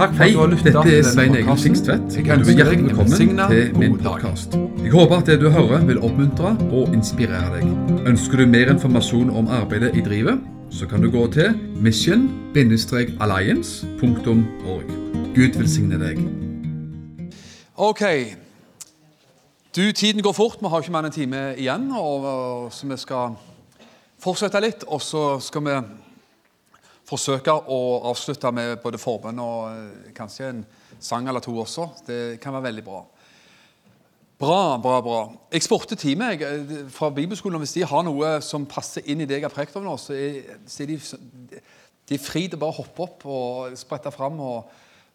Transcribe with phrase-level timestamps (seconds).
[0.00, 1.58] Takk for Hei, at du har lyttet dette er Svein Egil.
[1.60, 2.14] Sikstvedt.
[2.16, 3.12] Jeg Du er hjertelig velkommen
[3.50, 4.56] til min podkast.
[4.80, 7.64] Jeg håper at det du hører, vil oppmuntre og inspirere deg.
[8.08, 10.40] Ønsker du mer informasjon om arbeidet i drivet,
[10.70, 14.84] så kan du gå til mission-alliance.org.
[15.36, 16.18] Gud velsigne deg.
[17.76, 18.02] Ok.
[19.76, 20.56] Du, Tiden går fort.
[20.60, 21.92] Vi har ikke mer enn en time igjen.
[21.92, 23.28] Og, og, så vi skal
[24.18, 24.84] fortsette litt.
[24.88, 25.70] Og så skal vi
[27.10, 27.80] forsøke å
[28.10, 30.60] avslutte med både forbønn og eh, kanskje en
[31.00, 31.88] sang eller to også.
[32.06, 33.00] Det kan være veldig bra.
[34.40, 35.18] Bra, bra, bra.
[35.52, 39.28] Jeg spurte teamet eh, fra bibelskolen om hvis de har noe som passer inn i
[39.28, 42.78] det jeg har prekt om nå, så er, de, de er fri til bare å
[42.80, 44.70] hoppe opp og sprette fram og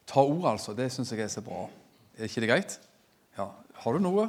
[0.05, 0.76] ta ord, altså.
[0.77, 1.66] Det syns jeg er så bra.
[2.20, 2.77] Er ikke det greit?
[3.40, 3.50] Ja.
[3.82, 4.27] Har du noe?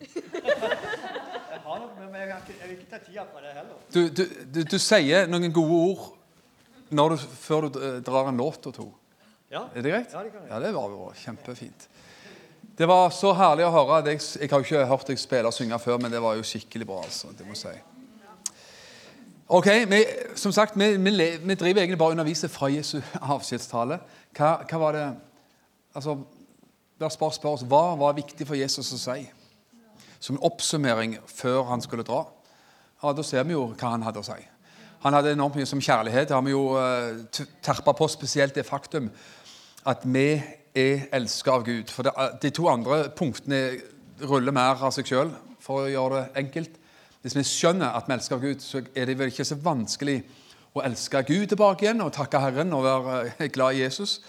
[0.00, 3.76] Jeg har noe, men jeg, vil ikke ta tida på det heller.
[3.92, 6.08] Du, du, du, du sier noen gode ord
[6.90, 8.88] du, før du eh, drar en låt og to.
[9.50, 10.12] Ja, Er det greit?
[10.12, 10.50] Ja, det kan jeg.
[10.50, 11.88] Ja, det var jo kjempefint.
[12.78, 14.00] Det var så herlig å høre.
[14.08, 16.44] Jeg, jeg har jo ikke hørt deg spille og synge før, men det var jo
[16.46, 17.02] skikkelig bra.
[17.04, 17.78] altså, det må jeg si.
[19.50, 20.04] Ok, vi,
[20.38, 21.10] som sagt, vi, vi,
[21.42, 23.00] vi driver egentlig bare og underviser fra Jesu
[23.34, 23.98] avskjedstale.
[24.38, 25.06] Hva, hva var det
[25.98, 26.20] altså,
[27.00, 29.22] La oss bare spørre oss, Hva var viktig for Jesus å si?
[30.20, 32.26] Som en oppsummering før han skulle dra.
[33.02, 34.36] Ja, Da ser vi jo hva han hadde å si.
[35.00, 36.28] Han hadde enormt mye som kjærlighet.
[36.28, 39.08] Det har vi jo uh, terpa på, spesielt det faktum
[39.88, 40.42] at vi
[40.76, 41.88] er elska av Gud.
[41.88, 43.62] For det, De to andre punktene
[44.28, 46.76] ruller mer av seg sjøl, for å gjøre det enkelt.
[47.22, 50.18] Hvis vi skjønner at vi elsker av Gud, så er det vel ikke så vanskelig
[50.76, 54.20] å elske Gud tilbake igjen og takke Herren og være eh, glad i Jesus.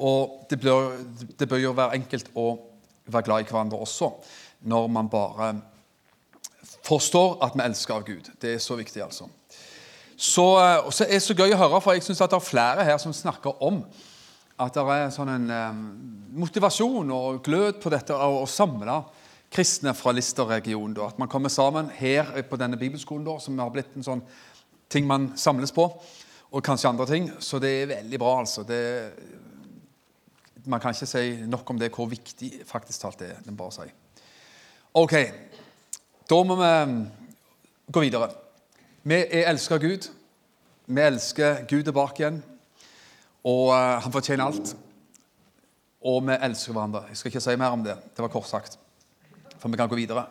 [0.00, 0.94] Og det bør,
[1.38, 2.54] det bør jo være enkelt å
[3.10, 4.08] være glad i hverandre også,
[4.70, 5.50] når man bare
[6.86, 8.32] forstår at vi elsker av Gud.
[8.40, 9.28] Det er så viktig, altså.
[10.20, 12.84] Så, eh, så er det så gøy å høre, for jeg syns det er flere
[12.84, 13.80] her som snakker om
[14.60, 15.78] at det er sånn en eh,
[16.36, 18.98] motivasjon og glød på dette å, å samle
[19.50, 20.98] kristne fra Lister-regionen.
[21.06, 24.24] At man kommer sammen her på denne bibelskolen, da, som har blitt en sånn
[24.92, 25.88] ting man samles på,
[26.50, 27.30] og kanskje andre ting.
[27.40, 28.66] Så det er veldig bra, altså.
[28.68, 28.82] Det,
[30.68, 33.40] man kan ikke si nok om det, hvor viktig faktisk talt det er.
[33.48, 33.88] Må bare si.
[35.00, 35.16] Ok,
[36.28, 36.70] da må vi
[37.88, 38.30] gå videre.
[39.02, 40.10] Vi er elska av Gud.
[40.86, 42.42] Vi elsker Gud tilbake igjen.
[43.48, 44.74] Og eh, han fortjener alt.
[46.04, 47.06] Og vi elsker hverandre.
[47.08, 47.96] Jeg skal ikke si mer om det.
[48.16, 48.76] Det var kort sagt.
[49.58, 50.26] For vi kan gå videre.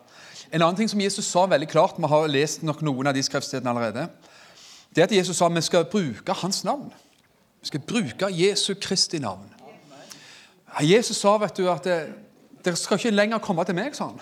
[0.52, 3.24] En annen ting som Jesus sa veldig klart, vi har lest nok noen av de
[3.24, 4.08] skriftstedene allerede,
[4.96, 6.90] det at Jesus sa vi skal bruke hans navn.
[7.62, 9.46] Vi skal bruke Jesu Kristi navn.
[10.82, 14.22] Jesus sa vet du, at dere skal ikke lenger komme til meg, sa han.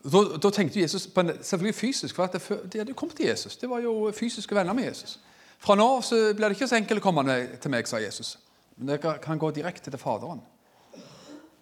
[0.00, 3.26] Da, da tenkte Jesus på en, selvfølgelig fysisk, for at det, de hadde kommet til
[3.26, 3.56] Jesus.
[3.56, 5.18] Det var jo fysiske venner med Jesus.
[5.60, 7.24] Fra nå av blir det ikke så enkelt å komme
[7.60, 8.38] til meg, sa Jesus.
[8.78, 10.40] Men dere kan gå direkte til Faderen.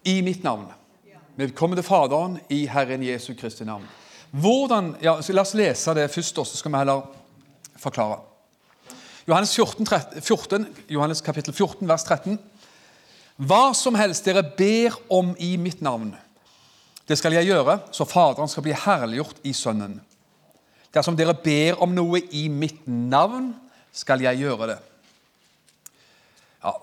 [0.07, 0.69] I mitt navn.
[1.35, 3.83] Vi kommer til Faderen i Herren Jesu Kristi navn.
[4.31, 7.01] Hvordan, ja, så La oss lese det først, og så skal vi heller
[7.75, 8.21] forklare.
[9.27, 12.39] Johannes, 14, 13, 14, Johannes kapittel 14, vers 13.
[13.35, 16.13] Hva som helst dere ber om i mitt navn,
[17.09, 19.97] det skal jeg gjøre, så Faderen skal bli herliggjort i Sønnen.
[20.93, 23.51] Dersom dere ber om noe i mitt navn,
[23.93, 24.75] skal jeg gjøre det.
[26.63, 26.73] Ja.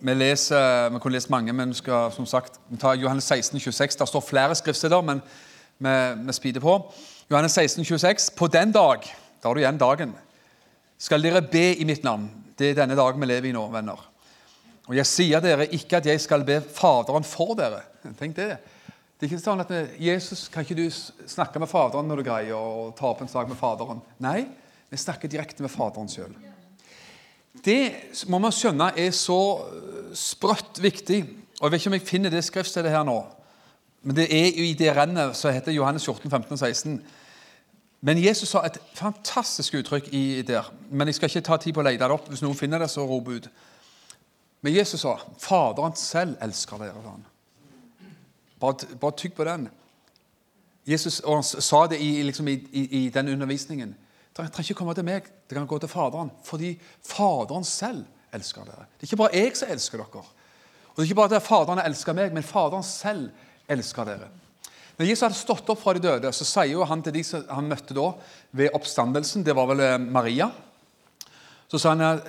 [0.00, 3.60] Vi, leser, vi kunne lest mange, men vi skal som sagt vi tar Johannes 16,
[3.60, 3.96] 26.
[4.00, 5.22] Der står flere skriftsteder, men
[5.78, 5.94] vi,
[6.26, 6.76] vi speeder på.
[7.30, 8.30] Johannes 16, 26.
[8.36, 9.06] På den dag,
[9.40, 10.12] da har du igjen dagen,
[11.00, 12.28] skal dere be i mitt navn.
[12.58, 14.04] Det er denne dagen vi lever i nå, venner.
[14.90, 17.80] Og jeg sier dere ikke at jeg skal be Faderen for dere.
[18.18, 18.58] Tenk det.
[19.20, 20.86] Det er ikke sånn at eh, Jesus, kan ikke du
[21.28, 24.00] snakke med Faderen når du greier å ta opp en sak med Faderen?
[24.24, 24.46] Nei,
[24.88, 26.32] vi snakker direkte med Faderen sjøl.
[27.60, 29.36] Det må man skjønne er så
[29.66, 31.20] eh, sprøtt viktig.
[31.58, 33.18] Og Jeg vet ikke om jeg finner det skriftstedet her nå,
[34.08, 36.94] men det er jo i det rennet som heter Johannes 14, 15 og 16.
[38.00, 40.70] Men Jesus sa et fantastisk uttrykk i der.
[40.88, 42.30] Men jeg skal ikke ta tid på å lete det opp.
[42.32, 43.50] Hvis noen finner det, så rop ut.
[44.64, 47.04] Men Jesus sa 'Faderen selv elsker dere'.
[47.04, 47.26] han.
[48.60, 49.68] Bare, bare tygg på den.
[50.86, 51.20] Jesus
[51.64, 53.94] sa det i, liksom i, i, i den undervisningen.
[54.36, 56.30] Dere trenger ikke komme til meg, dere kan gå til Faderen.
[56.46, 56.74] Fordi
[57.06, 58.04] Faderen selv
[58.34, 58.86] elsker dere.
[58.96, 60.24] Det er ikke bare jeg som elsker dere.
[60.90, 63.30] Og det er ikke bare at Faderen elsker meg, men Faderen selv
[63.70, 64.30] elsker dere.
[64.98, 67.46] Når Jesus hadde stått opp fra de døde, så sier jo han til de som
[67.48, 68.10] han møtte da
[68.52, 70.50] ved oppstandelsen Det var vel eh, Maria.
[71.70, 72.20] Så sa han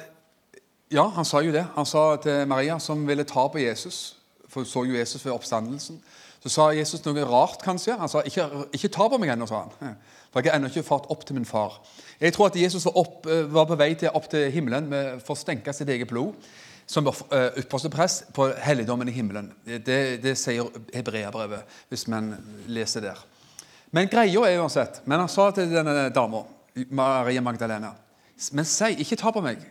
[0.92, 1.66] ja, han sa jo det.
[1.76, 4.21] Han sa til Maria, som ville ta på Jesus
[4.52, 6.02] For så jo Jesus ved oppstandelsen.
[6.42, 7.96] Så sa Jesus noe rart, kanskje.
[8.00, 9.96] Han sa ikke, ikke ta på meg ennå, sa han.
[10.32, 11.78] For jeg har ennå ikke fart opp til min far.
[12.22, 15.22] Jeg tror at Jesus var, opp, eh, var på vei til, opp til himmelen med,
[15.26, 16.36] for å stenke sitt eget blod.
[16.92, 17.14] som uh,
[17.56, 19.52] ypperste prest på helligdommen i himmelen.
[19.64, 22.34] Det, det sier hebreabrevet, hvis man
[22.68, 23.22] leser der.
[23.96, 26.44] Men greia er uansett Men han sa til denne dama,
[26.90, 27.94] Maria Magdalena
[28.52, 29.64] Men si, ikke ta på meg,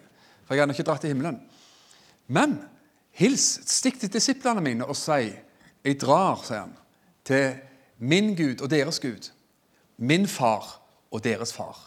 [0.47, 1.41] for jeg har ikke dratt til himmelen.
[2.29, 2.61] Men
[3.21, 5.31] hils, stikk til disiplene mine og si
[5.85, 6.73] Jeg drar, sier han,
[7.25, 7.55] til
[7.99, 9.31] min Gud og deres Gud,
[9.97, 10.81] min far
[11.11, 11.79] og deres far.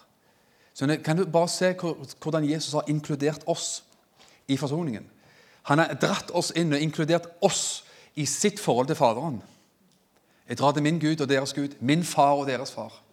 [0.74, 1.76] Så kan du bare se
[2.22, 3.84] hvordan Jesus har inkludert oss
[4.48, 5.06] i forsoningen.
[5.70, 7.84] Han har dratt oss inn og inkludert oss
[8.16, 9.42] i sitt forhold til Faderen.
[10.50, 13.04] Jeg drar til min Gud og deres Gud, min far og deres far.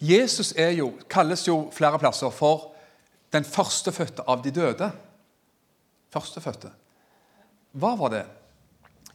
[0.00, 2.72] Jesus er jo, kalles jo flere plasser for
[3.32, 4.90] den førstefødte av de døde.
[6.10, 6.72] Førstefødte.
[7.72, 8.24] Hva var det?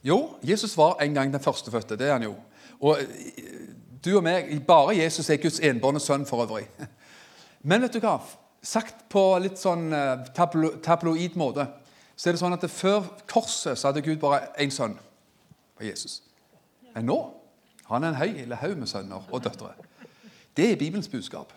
[0.05, 1.97] Jo, Jesus var en gang den førstefødte.
[1.97, 2.35] Det er han jo.
[2.79, 3.71] Og eh,
[4.05, 6.67] du og meg, Bare Jesus er Guds enbårne sønn for øvrig.
[7.69, 8.19] Men vet du hva?
[8.65, 9.91] Sagt på litt sånn
[10.33, 11.67] tablo, tabloid måte
[12.15, 14.95] så er det sånn at før korset så hadde Gud bare én sønn
[15.75, 16.21] på Jesus.
[16.95, 17.17] Men nå
[17.89, 19.75] han er en høy eller haug med sønner og døtre.
[20.57, 21.51] Det er Bibelens budskap.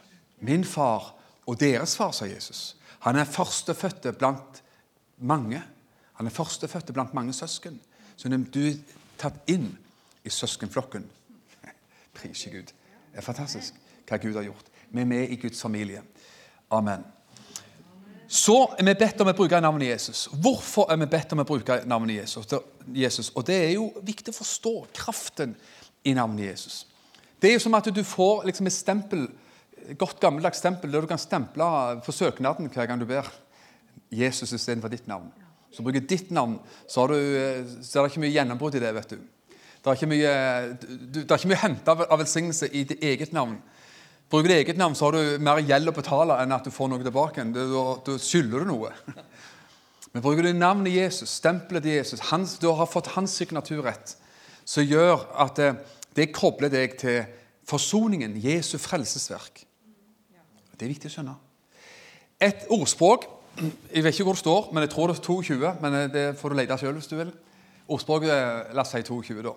[0.44, 1.14] Min far
[1.48, 2.76] og deres far, sa Jesus.
[3.06, 4.60] Han er førstefødte blant
[5.16, 5.62] mange.
[6.18, 7.78] Han er førstefødte blant mange søsken.
[8.16, 8.74] Så du er
[9.18, 9.70] tatt inn
[10.26, 11.04] i søskenflokken.
[12.18, 12.72] Prise Gud.
[13.12, 13.78] Det er fantastisk
[14.08, 14.66] hva Gud har gjort.
[14.90, 16.02] Vi er med i Guds familie.
[16.74, 17.04] Amen.
[18.28, 20.26] Så er vi bedt om å bruke navnet Jesus.
[20.42, 23.30] Hvorfor er vi bedt om å bruke navnet Jesus?
[23.32, 25.54] Og Det er jo viktig å forstå kraften
[26.04, 26.82] i navnet Jesus.
[27.40, 29.28] Det er jo som at du får liksom et stempel,
[29.96, 33.30] godt gammeldags stempel der du kan stemple på søknaden hver gang du ber
[34.10, 35.30] Jesus istedenfor ditt navn.
[35.74, 36.56] Så bruker ditt navn,
[36.88, 37.16] så, du,
[37.84, 38.94] så er det ikke mye gjennombrudd i det.
[38.96, 39.18] vet du.
[39.78, 40.32] Det er ikke mye,
[41.14, 43.58] det er ikke mye hente av velsignelse i ditt eget navn.
[44.28, 46.90] Bruker du eget navn, så har du mer gjeld å betale enn at du får
[46.92, 47.44] noe tilbake.
[47.54, 48.90] Da skylder du noe.
[50.12, 54.16] Men bruker du navnet Jesus, stempelet til Jesus, hans, du har fått hans signaturrett,
[54.68, 55.70] som gjør at det,
[56.16, 57.22] det kobler deg til
[57.68, 59.64] forsoningen, Jesu frelsesverk.
[60.78, 61.36] Det er viktig å skjønne.
[62.44, 63.26] Et ordspråk
[63.58, 65.72] Jeg vet ikke hvor det står, men jeg tror det er 22.
[65.82, 67.32] Men det får du lete sjøl hvis du vil.
[67.88, 69.54] Ordspråket La oss si 22, da.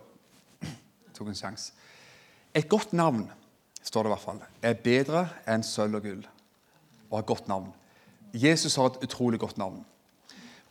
[1.18, 1.76] Tok en sjanse.
[2.56, 3.28] Et godt navn
[3.84, 6.26] står det i hvert fall, er bedre enn sølv og gull
[7.12, 7.72] og ha godt navn.
[8.32, 9.82] Jesus har et utrolig godt navn.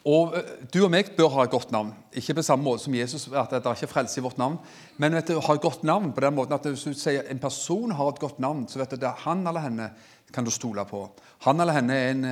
[0.09, 1.91] Og eh, Du og meg bør ha et godt navn.
[2.17, 4.57] Ikke på samme måte som Jesus, at det er ikke frelse i vårt navn,
[4.97, 7.43] men vet du, ha et godt navn på den måten at hvis du sier en
[7.43, 9.91] person har et godt navn, så vet du det er han eller henne
[10.33, 11.05] kan du stole på.
[11.47, 12.25] Han eller henne er en,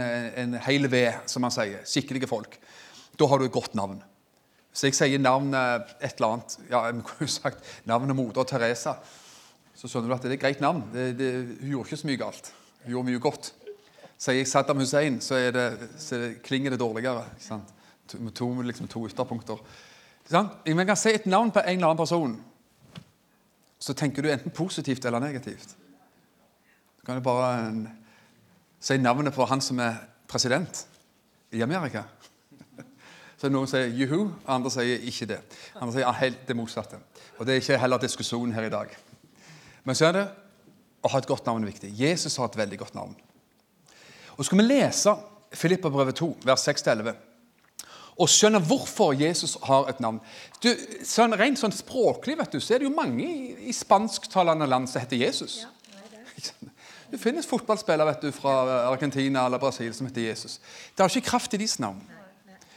[0.43, 1.85] en hel ved, som man sier.
[1.89, 2.59] Skikkelige folk.
[3.19, 4.01] Da har du et godt navn.
[4.73, 8.99] Så jeg sier navnet et eller annet ja, jeg kunne sagt navnet moder Teresa
[9.79, 10.83] så skjønner du at det er et greit navn.
[10.91, 11.29] Det, det,
[11.61, 12.49] hun gjorde ikke så mye galt.
[12.83, 13.53] Hun gjorde mye godt.
[14.19, 15.67] Sier jeg Saddam Hussein, så, det,
[16.03, 17.23] så klinger det dårligere.
[18.19, 19.61] Med to, liksom, to ytterpunkter.
[20.35, 22.35] Man kan si et navn på en eller annen person,
[23.79, 25.77] så tenker du enten positivt eller negativt.
[27.09, 27.87] Kan du bare
[28.85, 29.95] si navnet på han som er
[30.29, 30.83] president
[31.57, 32.03] i Amerika.
[33.41, 35.39] Så Noen sier juhu, andre sier ikke det.
[35.79, 36.99] Andre sier helt det motsatte.
[37.39, 38.93] Og Det er ikke heller diskusjonen her i dag.
[39.89, 40.27] Men så er det
[41.01, 41.95] å ha et godt navn viktig.
[41.97, 43.17] Jesus har et veldig godt navn.
[44.37, 45.17] Og skal vi lese
[45.57, 47.15] Filippa-brevet 2, vers 6-11,
[48.21, 50.21] og skjønne hvorfor Jesus har et navn.
[50.61, 50.69] Du,
[51.09, 54.93] sånn, rent sånn språklig vet du, så er det jo mange i, i spansktalende land
[54.93, 55.63] som heter Jesus.
[55.65, 55.73] Ja,
[56.37, 56.78] det det
[57.17, 58.55] finnes fotballspillere vet du, fra
[58.91, 60.59] Argentina eller Brasil som heter Jesus.
[60.93, 62.03] Det er ikke kraft i deres navn.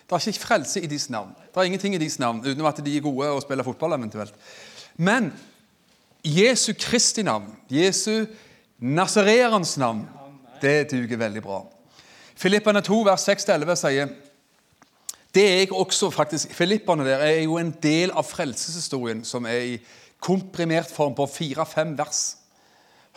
[0.08, 1.36] Det er ikke frelse i deres navn.
[1.36, 4.34] Det er ingenting i deres navn, utenom at de er gode og spiller fotball eventuelt.
[4.98, 5.34] Men
[6.24, 8.26] Jesu Kristi navn, Jesu
[8.80, 10.08] Nasareerens navn,
[10.62, 11.62] det duger veldig bra.
[12.36, 14.12] Filippene 2, vers 6-11 sier
[15.32, 19.62] det er jeg også faktisk, Filippene der er jo en del av frelseshistorien som er
[19.64, 19.78] i
[20.20, 22.41] komprimert form på fire-fem vers.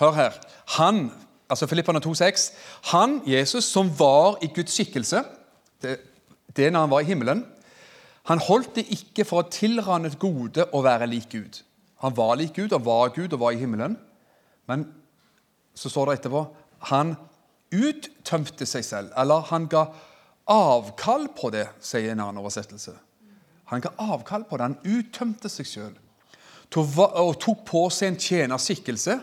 [0.01, 0.39] Hør her.
[0.79, 1.11] Han,
[1.51, 2.53] altså Filippene 2,6,
[2.91, 5.23] han, Jesus, som var i Guds skikkelse
[5.83, 5.99] det,
[6.57, 7.45] det når han var i himmelen,
[8.25, 11.61] han holdt det ikke for å tilrane et gode å være lik Gud.
[12.01, 13.99] Han var lik Gud, han var Gud og var i himmelen.
[14.67, 14.87] Men
[15.77, 16.47] så står det etterpå
[16.91, 17.15] han
[17.75, 19.87] uttømte seg selv, eller han ga
[20.53, 22.93] avkall på det, sier en annen oversettelse.
[23.73, 26.01] Han ga avkall på det, han uttømte seg selv
[26.75, 29.15] og tok på seg en tjenerskikkelse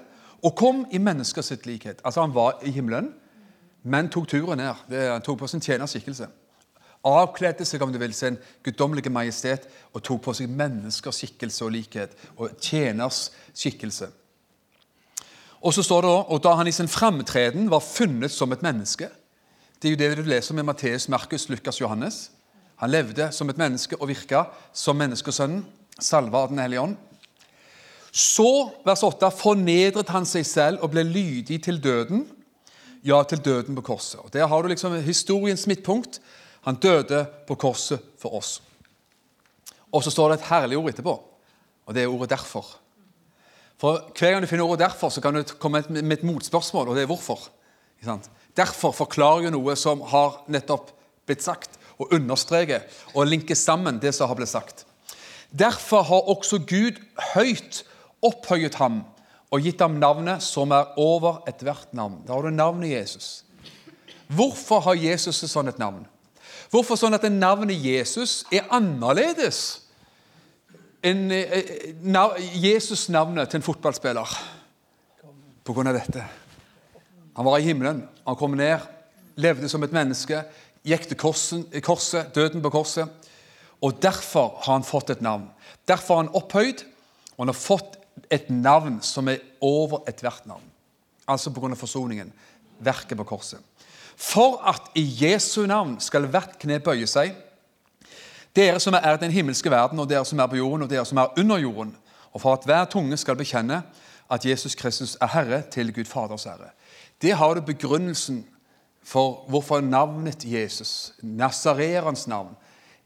[0.43, 2.01] og kom i menneskers likhet.
[2.03, 3.13] Altså Han var i himmelen,
[3.83, 5.11] men tok turen ned.
[5.11, 6.27] Han tok på sin tjenerskikkelse
[7.07, 11.73] avkledde seg om du vil, sin guddommelige majestet og tok på seg menneskers skikkelse og
[11.73, 14.11] likhet og tjeners skikkelse.
[15.61, 19.09] Og så står det og da han i sin framtreden var funnet som et menneske
[19.81, 22.31] Det er jo det du leser med Matteus, Markus, Lukas, Johannes.
[22.77, 24.43] Han levde som et menneske og virka
[24.73, 25.63] som menneskesønnen,
[25.97, 26.97] salva av Den hellige ånd.
[28.11, 32.25] Så, vers 8, fornedret han seg selv og ble lydig til døden.
[33.07, 34.19] Ja, til døden på korset.
[34.19, 36.19] Og Der har du liksom historiens midtpunkt.
[36.61, 38.61] Han døde på korset for oss.
[39.91, 41.13] Og så står det et herlig ord etterpå,
[41.85, 42.77] og det er ordet 'derfor'.
[43.77, 46.95] For Hver gang du finner ordet 'derfor', så kan du komme med et motspørsmål, og
[46.95, 47.49] det er 'hvorfor'.
[48.57, 50.91] Derfor forklarer jo noe som har nettopp
[51.25, 52.81] blitt sagt, og understreker
[53.13, 54.85] og linker sammen det som har blitt sagt.
[55.59, 56.99] Derfor har også Gud
[57.33, 57.83] høyt
[58.25, 59.01] opphøyet ham
[59.51, 62.21] og gitt ham navnet som er over ethvert navn.
[62.25, 63.43] Da har du navnet Jesus.
[64.31, 66.05] Hvorfor har Jesus et sånt et navn?
[66.71, 69.81] Hvorfor sånn at navnet Jesus er annerledes
[71.03, 71.27] enn
[72.61, 74.37] Jesus-navnet til en fotballspiller?
[75.67, 76.23] På grunn av dette.
[77.35, 78.79] Han var i himmelen, han kom ned,
[79.39, 80.41] levde som et menneske,
[80.87, 83.11] gikk til korsen, korset, døden på korset.
[83.81, 85.49] Og derfor har han fått et navn.
[85.87, 86.83] Derfor har han opphøyd,
[87.35, 88.00] og han har fått
[88.31, 90.65] et navn som er over ethvert navn.
[91.27, 91.73] Altså pga.
[91.75, 92.33] forsoningen,
[92.79, 93.59] verket på korset.
[94.17, 97.33] For at i Jesu navn skal hvert kne bøye seg,
[98.55, 101.05] dere som er i den himmelske verden, og dere som er på jorden, og dere
[101.05, 101.95] som er under jorden,
[102.31, 103.81] og for at hver tunge skal bekjenne
[104.31, 106.71] at Jesus Kristus er Herre til Gud Faders ære.
[107.21, 108.45] Det har du begrunnelsen
[109.03, 112.55] for hvorfor navnet Jesus, Nasareerens navn,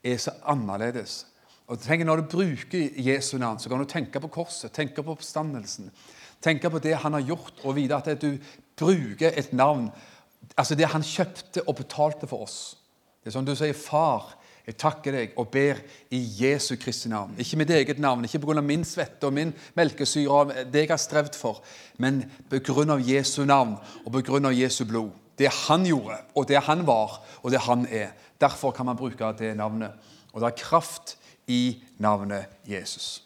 [0.04, 1.26] er så annerledes.
[1.68, 5.12] Og tenk, Når du bruker Jesu navn, så kan du tenke på korset, tenke på
[5.12, 5.92] oppstandelsen.
[6.42, 8.38] Tenke på det han har gjort, og vite at du
[8.78, 9.90] bruker et navn
[10.58, 12.78] Altså det han kjøpte og betalte for oss.
[13.24, 15.82] Det er sånn du sier, 'Far, jeg takker deg og ber
[16.12, 17.34] i Jesu Kristi navn'.
[17.40, 18.62] Ikke mitt eget navn, ikke pga.
[18.62, 21.64] min svette og min melkesyre og det jeg har strevd for,
[21.98, 22.98] men pga.
[22.98, 24.50] Jesu navn og pga.
[24.50, 25.12] Jesu blod.
[25.38, 28.14] Det han gjorde, og det han var, og det han er.
[28.40, 29.92] Derfor kan man bruke det navnet.
[30.34, 33.24] Og det er kraft i navnet Jesus.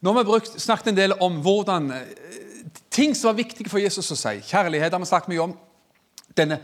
[0.00, 2.02] Nå har vi brukt, snakket en del om hvordan eh,
[2.90, 4.36] ting som var viktige for Jesus å si.
[4.46, 5.54] Kjærlighet har vi snakket mye om.
[6.36, 6.60] Denne,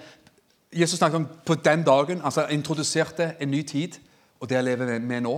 [0.72, 3.98] Jesus snakket om på den dagen, altså introduserte en ny tid,
[4.40, 5.34] og det lever vi nå.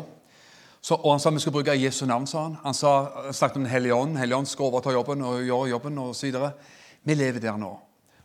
[0.85, 2.27] Så, og Han sa vi skulle bruke Jesu navn.
[2.27, 2.93] sa Han Han, sa,
[3.33, 4.19] snakket om Den hellige ånd.
[4.19, 6.35] Hellige ånd skal overta jobben og gjøre jobben osv.
[7.03, 7.79] Vi lever der nå.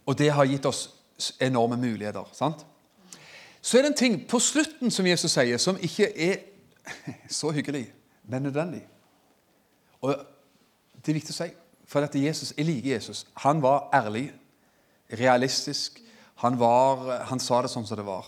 [0.05, 0.89] Og det har gitt oss
[1.39, 2.25] enorme muligheter.
[2.33, 2.65] sant?
[3.61, 6.37] Så er det en ting på slutten som Jesus sier, som ikke er
[7.39, 7.89] så hyggelig,
[8.23, 8.85] men nødvendig.
[10.01, 10.15] Og
[10.99, 11.49] Det er viktig å si,
[11.87, 13.23] for at Jesus, jeg liker Jesus.
[13.45, 14.27] Han var ærlig,
[15.15, 16.01] realistisk.
[16.43, 18.27] Han, var, han sa det sånn som det var.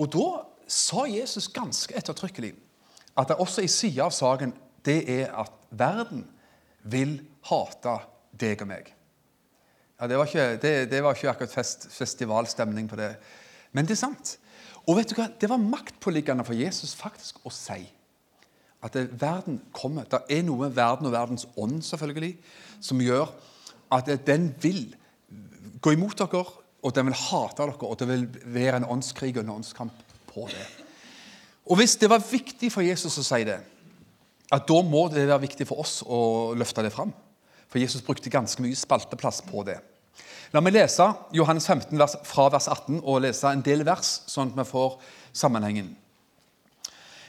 [0.00, 0.28] Og da
[0.66, 2.54] sa Jesus ganske ettertrykkelig
[3.20, 4.54] at det også i sida av saken
[4.86, 6.24] det er at verden
[6.82, 7.18] vil
[7.48, 7.98] hate
[8.40, 8.88] deg og meg.
[10.00, 13.12] Ja, Det var ikke, det, det var ikke akkurat fest, festivalstemning på det.
[13.72, 14.36] Men det er sant.
[14.86, 15.28] Og vet du hva?
[15.30, 17.80] Det var maktpåliggende for Jesus faktisk å si
[18.82, 20.08] at verden kommer.
[20.10, 22.34] Det er noe med verden og verdens ånd selvfølgelig,
[22.82, 23.30] som gjør
[23.94, 24.88] at den vil
[25.82, 26.42] gå imot dere,
[26.82, 28.24] og den vil hate dere, og det vil
[28.54, 30.66] være en åndskrig og en åndskamp på det.
[31.70, 33.60] Og Hvis det var viktig for Jesus å si det,
[34.52, 37.12] at da må det være viktig for oss å løfte det fram.
[37.70, 39.78] For Jesus brukte ganske mye spalteplass på det.
[40.52, 44.52] La meg lese Johannes 15 vers, fra vers 18 og lese en del vers, sånn
[44.52, 44.98] at vi får
[45.32, 45.94] sammenhengen.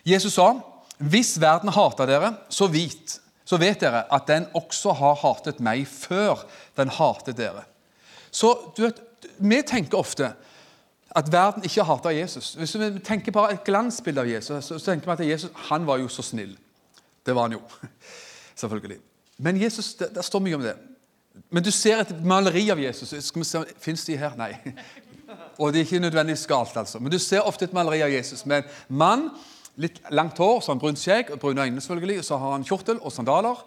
[0.04, 0.60] Jesus sa,
[1.00, 5.88] 'Hvis verden hater dere, så, vit, så vet dere at den også har hatet meg
[5.88, 6.46] før
[6.78, 7.66] den hatet dere.'
[8.32, 9.00] Så du vet,
[9.40, 10.34] Vi tenker ofte
[11.16, 12.54] at verden ikke hater Jesus.
[12.54, 15.98] Hvis vi tenker bare et glansbilde av Jesus, så tenker vi at Jesus han var
[15.98, 16.58] jo så snill.
[17.25, 17.62] Det var han jo,
[18.62, 19.00] selvfølgelig.
[19.38, 20.75] Men Jesus, det, det står mye om det.
[21.54, 23.13] Men du ser et maleri av Jesus.
[23.25, 24.36] Skal vi se, Fins de her?
[24.38, 24.52] Nei.
[25.62, 27.00] Og det er ikke nødvendigvis galt, altså.
[27.02, 29.28] Men du ser ofte et maleri av Jesus med en mann,
[29.82, 33.13] litt langt hår, sånn brunt skjegg brune øyne, selvfølgelig, og så har han kjortel og
[33.13, 33.63] sandaler.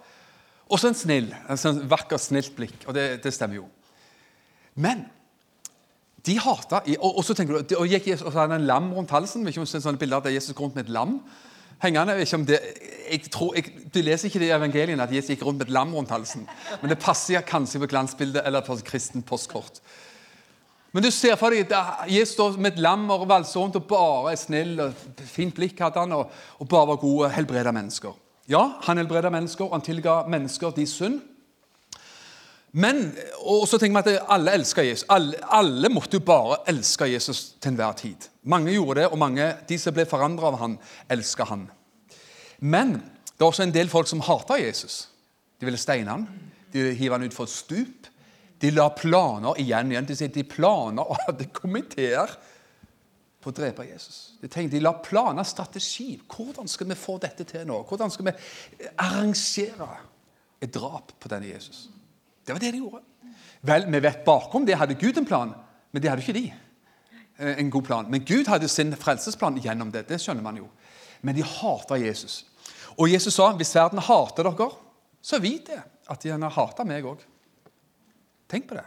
[0.67, 2.79] Og så en snill, en sånn vakker, snilt blikk.
[2.87, 3.67] Og det, det stemmer jo.
[4.83, 5.05] Men
[6.27, 8.71] de hata og, og, så tenker du, og gikk Jesus, og så hadde han en
[8.71, 9.47] lam rundt halsen.
[9.47, 11.21] Vi ikke sånne bilder av Jesus går rundt med et lam
[11.83, 12.17] hengende.
[12.23, 12.61] Ikke om det,
[13.11, 15.77] jeg tror, jeg, du leser ikke det i evangeliene at Jesus gikk rundt med et
[15.77, 16.49] lam rundt halsen.
[16.83, 19.81] Men det passer kanskje på glansbildet eller på kristent postkort.
[20.97, 23.89] Men du ser for deg at Jesus står med et lam og valser rundt og
[23.91, 24.79] bare er snill.
[24.81, 28.15] og Fint blikk hadde han, og, og bare var god og helbreda mennesker.
[28.49, 31.21] Ja, han helbreda mennesker, og han tilga mennesker de synd.
[32.77, 33.07] Men,
[33.41, 35.07] og så tenker vi at alle elsker Jesus.
[35.13, 38.29] Alle, alle, måtte jo bare elske Jesus til enhver tid.
[38.45, 40.75] Mange gjorde det, og mange, de som ble forandra av han,
[41.13, 41.63] elsker han.
[42.61, 45.07] Men det er også en del folk som hata Jesus.
[45.57, 46.29] De ville steine han.
[46.73, 48.13] De hive han utfor et stup.
[48.61, 50.09] De la planer igjen igjen.
[50.09, 52.37] De sier de planer og hadde komiteer
[53.41, 54.37] på å drepe Jesus.
[54.43, 56.15] De, tenkte, de la planer, strategi.
[56.29, 57.85] Hvordan skal vi få dette til nå?
[57.89, 58.39] Hvordan skal vi
[59.01, 59.93] arrangere
[60.61, 61.87] et drap på denne Jesus?
[62.47, 63.03] Det var det de gjorde.
[63.67, 65.53] Vel, vi vet bakom det hadde Gud en plan,
[65.91, 66.47] men det hadde ikke de.
[67.39, 68.11] Eh, En god plan.
[68.11, 70.07] Men Gud hadde sin frelsesplan gjennom det.
[70.09, 70.69] Det skjønner man jo.
[71.23, 72.45] Men de hata Jesus.
[72.97, 74.71] Og Jesus sa hvis verden hater dere,
[75.23, 77.25] så vit det at de har hata meg òg.
[78.49, 78.85] Tenk på det.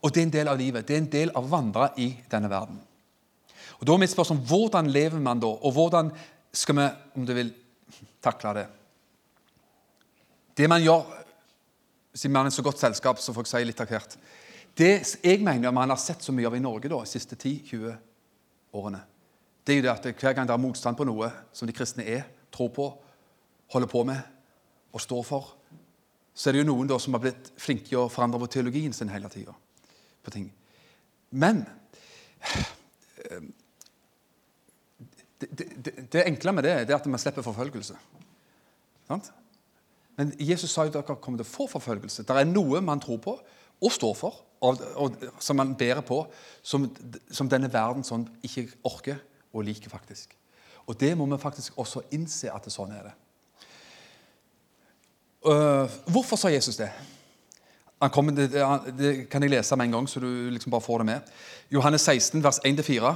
[0.00, 0.86] Og det er en del av livet.
[0.86, 2.78] Det er en del av å vandre i denne verden.
[3.80, 6.12] Og Da er mitt spørsmål hvordan lever man da, og hvordan
[6.52, 7.52] skal vi, om du vil,
[8.22, 8.66] takle det?
[10.56, 11.19] Det man gjør
[12.20, 14.16] Siden man er i så godt selskap, så får jeg si litt av hvert.
[14.76, 14.90] Det
[15.24, 17.94] jeg mener man har sett så mye av i Norge da, de siste 10-20
[18.76, 19.00] årene,
[19.64, 22.04] det er jo det at hver gang det er motstand på noe som de kristne
[22.04, 22.90] er, tror på,
[23.72, 24.20] holder på med
[24.92, 25.48] og står for,
[26.34, 28.92] så er det jo noen da som har blitt flinke til å forandre på teologien
[28.96, 29.54] sin hele tida.
[31.30, 31.64] Men
[33.24, 33.44] eh,
[35.40, 37.96] det, det, det enkle med det, det er at man slipper forfølgelse.
[39.08, 39.32] Sant?
[40.20, 42.26] Men Jesus sa jo at dere kommer til å få forfølgelse.
[42.28, 43.38] Det er noe man tror på
[43.80, 46.18] og står for, og, og, som man bærer på,
[46.62, 46.84] som,
[47.32, 49.22] som denne verden sånn ikke orker
[49.56, 50.34] og liker, faktisk.
[50.84, 53.14] Og det må vi faktisk også innse at det sånn er det.
[55.40, 56.90] Uh, hvorfor sa Jesus det?
[58.00, 61.06] Det, det- det kan jeg lese med en gang, så du liksom bare får det
[61.06, 61.32] med.
[61.72, 63.14] Johannes 16, vers 1-4.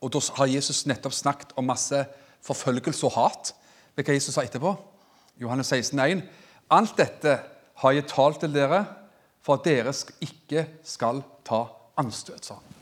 [0.00, 2.04] Og Da har Jesus nettopp snakket om masse
[2.44, 3.52] forfølgelse og hat.
[3.96, 4.74] Vet du hva Jesus sa etterpå?
[5.40, 6.22] Johannes 16, 1.
[6.74, 7.36] Alt dette
[7.82, 8.82] har jeg talt til dere
[9.44, 9.92] for at dere
[10.24, 11.62] ikke skal ta
[12.00, 12.72] anstøt, sa han.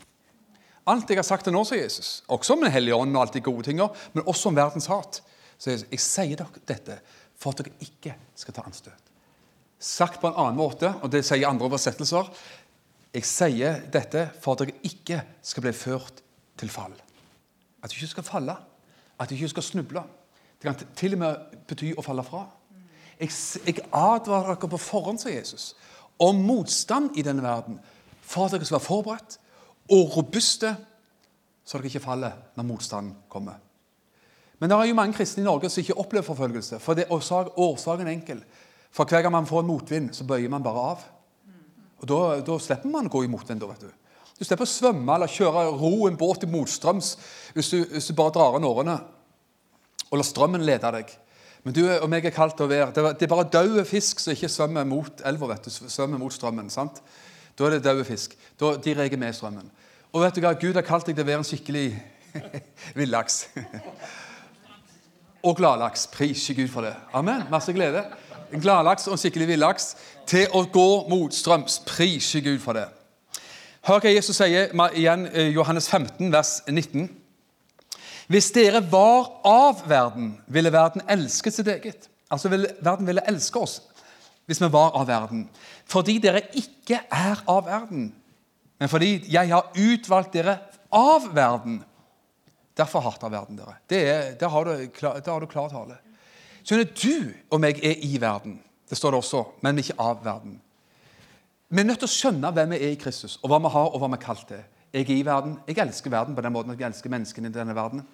[0.89, 3.33] Alt jeg har sagt til nå, sa Jesus, også om Den hellige ånd og alt
[3.33, 5.21] de gode tingene, men også om verdens hat,
[5.57, 6.99] så jeg, jeg sier dere dette
[7.37, 9.01] for at dere ikke skal ta anstøt.
[9.81, 12.29] Sagt på en annen måte, og det sier andre oversettelser
[13.15, 16.21] Jeg sier dette for at dere ikke skal bli ført
[16.59, 16.93] til fall.
[17.81, 18.55] At du ikke skal falle,
[19.19, 20.03] at du ikke skal snuble.
[20.59, 22.45] Det kan til og med bety å falle fra.
[23.19, 23.31] Jeg,
[23.65, 25.73] jeg advarer dere på forhånd, sa Jesus,
[26.19, 27.79] om motstand i denne verden,
[28.21, 29.37] for at dere skal være forberedt
[29.91, 30.75] og robuste,
[31.65, 33.61] så dere ikke faller når motstanden kommer.
[34.59, 36.79] Men det er jo mange kristne i Norge som ikke opplever forfølgelse.
[36.79, 38.43] For det, er Årsaken er enkel.
[38.91, 41.03] For hver gang man får en motvind, så bøyer man bare av.
[41.99, 43.59] Og Da, da slipper man å gå i motvind.
[43.59, 43.91] da, vet Du
[44.39, 47.17] Du slipper å svømme eller kjøre ro en båt i motstrøms
[47.53, 48.97] hvis du, hvis du bare drar an årene
[50.11, 51.13] og lar strømmen lede deg.
[51.65, 54.49] Men du og meg er kaldt å være Det er- bare døde fisk som ikke
[54.49, 56.69] svømmer mot elva, vet du, svømmer mot strømmen.
[56.69, 57.01] sant?
[57.57, 58.35] Da er det døde fisk.
[58.59, 59.71] Da, de reker med strømmen.
[60.13, 60.53] Og vet du hva?
[60.53, 62.03] Gud har kalt deg til å være en skikkelig
[62.95, 63.47] villaks.
[65.43, 66.07] og gladlaks.
[66.07, 66.95] Pris Gud for det.
[67.13, 67.43] Amen.
[67.51, 68.05] Masse glede.
[68.53, 69.95] En gladlaks og en skikkelig villaks
[70.27, 71.79] til å gå mot strøms.
[71.85, 72.85] Pris Gud for det.
[73.85, 77.09] Hør hva Jesus sier igjen eh, Johannes 15, vers 19.
[78.31, 82.09] Hvis dere var av verden, ville verden elske sitt eget.
[82.31, 83.81] Altså ville, Verden ville elske oss
[84.45, 85.47] hvis vi var av verden.
[85.89, 88.11] Fordi dere ikke er av verden,
[88.77, 90.59] men fordi jeg har utvalgt dere
[90.93, 91.79] av verden.
[92.77, 93.77] Derfor hater verden dere.
[93.89, 95.97] Det er, der, har du, der har du klar tale.
[96.65, 98.59] Skjønner du og meg er i verden.
[98.89, 100.59] Det står det også, men ikke av verden.
[101.69, 103.87] Vi er nødt til å skjønne hvem vi er i Kristus, og hva vi har,
[103.89, 104.61] og hva vi er kalt til.
[104.95, 105.57] Jeg er i verden.
[105.67, 108.05] Jeg elsker verden på den måten at jeg elsker menneskene i denne verden.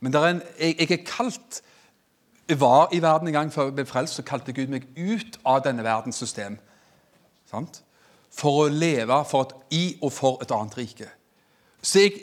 [0.00, 1.62] Men er en, jeg, jeg er kalt
[2.48, 5.38] Jeg var i verden en gang før jeg ble frelst, så kalte Gud meg ut
[5.46, 6.58] av denne verdens system.
[7.50, 7.80] Sant?
[8.30, 11.08] For å leve for et, i og for et annet rike.
[11.82, 12.18] Så jeg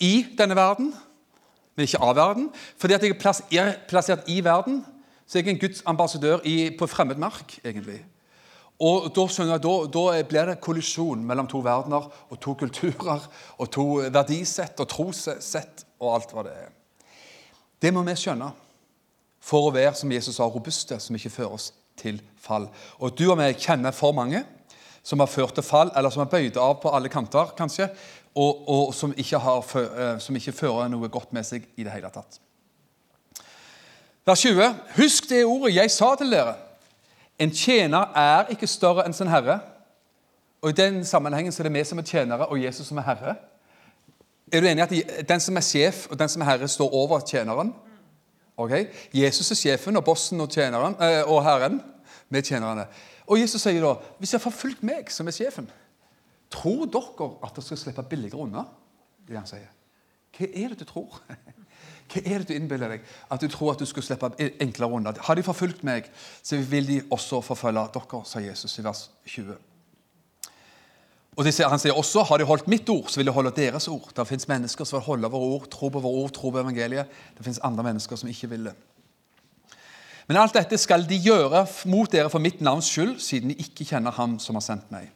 [0.00, 0.92] i denne verden,
[1.76, 2.50] men ikke av verden.
[2.78, 4.84] Fordi at jeg er plass- er plassert i verden,
[5.26, 8.00] så er jeg en Guds ambassadør i, på fremmed mark, egentlig.
[8.78, 13.24] Og da, jeg, da, da blir det kollisjon mellom to verdener og to kulturer
[13.58, 16.70] og to verdisett og trossett og alt hva det er.
[17.82, 18.52] Det må vi skjønne
[19.42, 22.68] for å være, som Jesus sa, robuste, som ikke fører oss til fall.
[23.02, 24.44] Og du og jeg kjenner for mange
[25.02, 27.88] som har ført til fall, eller som har bøyd av på alle kanter, kanskje,
[28.38, 31.94] og, og som, ikke har, eh, som ikke fører noe godt med seg i det
[31.94, 32.38] hele tatt.
[34.28, 34.74] Vers 20.
[34.98, 36.58] Husk det ordet jeg sa til dere.
[37.38, 39.60] En tjener er ikke større enn sin herre.
[40.62, 43.06] Og I den sammenhengen så er det vi som er tjenere, og Jesus som er
[43.06, 43.34] herre.
[44.52, 46.94] Er du enig i at den som er sjef og den som er herre, står
[46.94, 47.74] over tjeneren?
[48.56, 48.88] Okay?
[49.14, 51.78] Jesus er sjefen og bossen og, tjeneren, eh, og herren
[52.28, 52.88] med tjenerne.
[53.28, 55.68] Og Jesus sier da hvis dere har forfulgt meg, som er sjefen,
[56.50, 58.64] tror dere at dere skal slippe billigere unna?
[59.28, 59.68] Det han sier.
[60.34, 61.20] Hva er det du tror?
[62.08, 63.08] Hva er det du innbiller deg?
[63.30, 65.12] At du tror at du skulle slippe enklere unna?
[65.26, 66.08] Har de forfulgt meg,
[66.42, 69.56] så vil de også forfølge dere, sa Jesus i vers 20.
[71.38, 73.88] Og sier- Han sier også har de holdt mitt ord, så vil de holde deres
[73.88, 74.10] ord.
[74.16, 77.06] Det fins mennesker som vil holde våre ord, tro på våre ord, tro på evangeliet.
[77.36, 78.74] Det fins andre mennesker som ikke vil det.
[80.28, 83.84] Men alt dette skal de gjøre mot dere for mitt navns skyld, siden de ikke
[83.84, 85.10] kjenner ham som har sendt meg.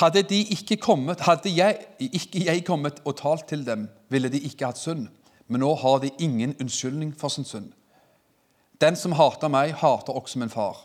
[0.00, 4.40] Hadde, de ikke kommet, hadde jeg, ikke jeg kommet og talt til dem, ville de
[4.40, 5.08] ikke hatt synd.
[5.54, 7.68] Men nå har de ingen unnskyldning for sin synd.
[8.82, 10.80] Den som hater meg, hater også min far.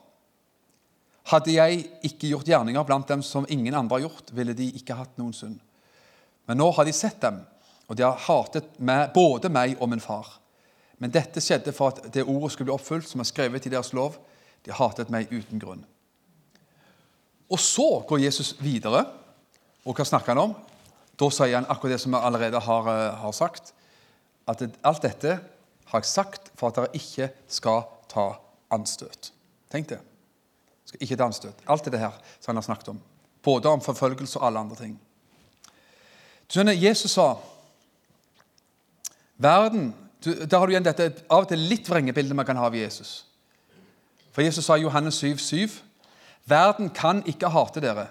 [1.31, 4.97] Hadde jeg ikke gjort gjerninger blant dem som ingen andre har gjort, ville de ikke
[4.99, 5.57] hatt noen synd.
[6.45, 7.39] Men nå har de sett dem,
[7.89, 10.35] og de har hatet meg, både meg og min far.
[11.01, 13.89] Men dette skjedde for at det ordet skulle bli oppfylt, som er skrevet i deres
[13.97, 14.19] lov.
[14.69, 15.81] De hatet meg uten grunn.
[17.49, 19.01] Og så går Jesus videre,
[19.81, 20.55] og hva snakker han om?
[21.17, 23.73] Da sier han akkurat det som jeg allerede har, eh, har sagt.
[24.49, 25.37] At alt dette
[25.89, 28.31] har jeg sagt for at dere ikke skal ta
[28.73, 29.31] anstøt.
[29.69, 29.99] Tenk det.
[30.89, 31.63] Skal ikke ta anstøt.
[31.69, 32.99] Alt det her som han har snakket om.
[33.45, 34.99] Både om forfølgelse og alle andre ting.
[36.49, 37.35] Du skjønner, Jesus sa
[39.39, 39.93] Verden
[40.25, 42.75] du, Der har du igjen dette av og til litt vrengebildet man kan ha av
[42.75, 43.23] Jesus.
[44.35, 45.77] For Jesus sa i Johannes 7, 7
[46.49, 48.07] Verden kan ikke hate dere.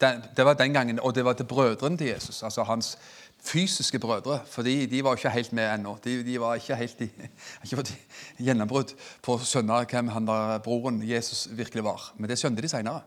[0.00, 2.42] Det var den gangen, og det var til brødrene til Jesus.
[2.42, 2.98] altså hans
[3.46, 4.40] fysiske brødre.
[4.46, 5.98] For de var ikke helt med ennå.
[6.04, 7.10] De, de var ikke helt i,
[7.64, 7.92] ikke fått
[8.38, 12.10] gjennombrudd på å skjønne hvem han der broren Jesus virkelig var.
[12.16, 13.04] Men det skjønte de seinere.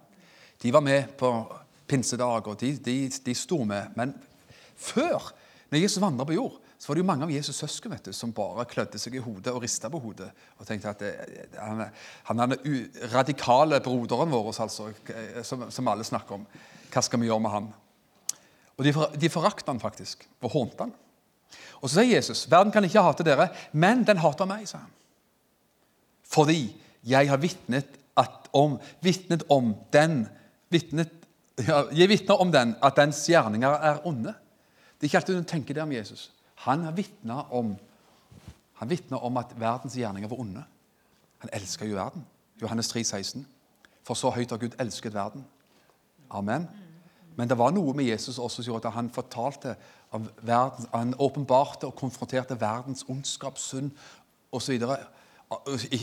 [0.62, 1.32] De var med på
[1.90, 3.94] pinsedag, og de, de, de sto med.
[3.96, 4.14] Men
[4.78, 5.32] før,
[5.70, 8.14] når Jesus vandra på jord, så var det jo mange av Jesus' søsken vet du,
[8.16, 10.30] som bare klødde seg i hodet og rista på hodet.
[10.62, 11.10] Og tenkte at det,
[11.60, 14.88] han, er- han er den radikale broderen vår, altså,
[15.44, 16.46] som, som alle snakker om.
[16.94, 17.68] Hva skal vi gjøre med han?
[18.80, 20.96] Og de, for, de forakta han faktisk, og hånte han.
[21.82, 24.96] Og så sier Jesus, verden kan ikke hate dere, men den hater meg, sa han.
[26.32, 26.62] Fordi
[27.12, 27.96] jeg har vitnet,
[28.56, 30.22] om, vitnet om den
[30.72, 31.12] vitnet,
[31.68, 34.32] ja, Jeg vitner om den, at dens gjerninger er onde.
[34.96, 36.30] Det er ikke alltid du tenker det om Jesus.
[36.66, 37.76] Han har vitna om,
[38.74, 40.64] han om at verdens gjerninger var onde.
[41.40, 42.26] Han elsker jo verden.
[42.62, 43.48] Johannes 3, 16.
[44.04, 45.46] For så høyt har Gud elsket verden.
[46.30, 46.68] Amen.
[47.36, 49.76] Men det var noe med Jesus også som gjorde at han fortalte
[50.12, 53.92] om verden, han åpenbarte og konfronterte verdens ondskap, synd
[54.52, 54.84] osv.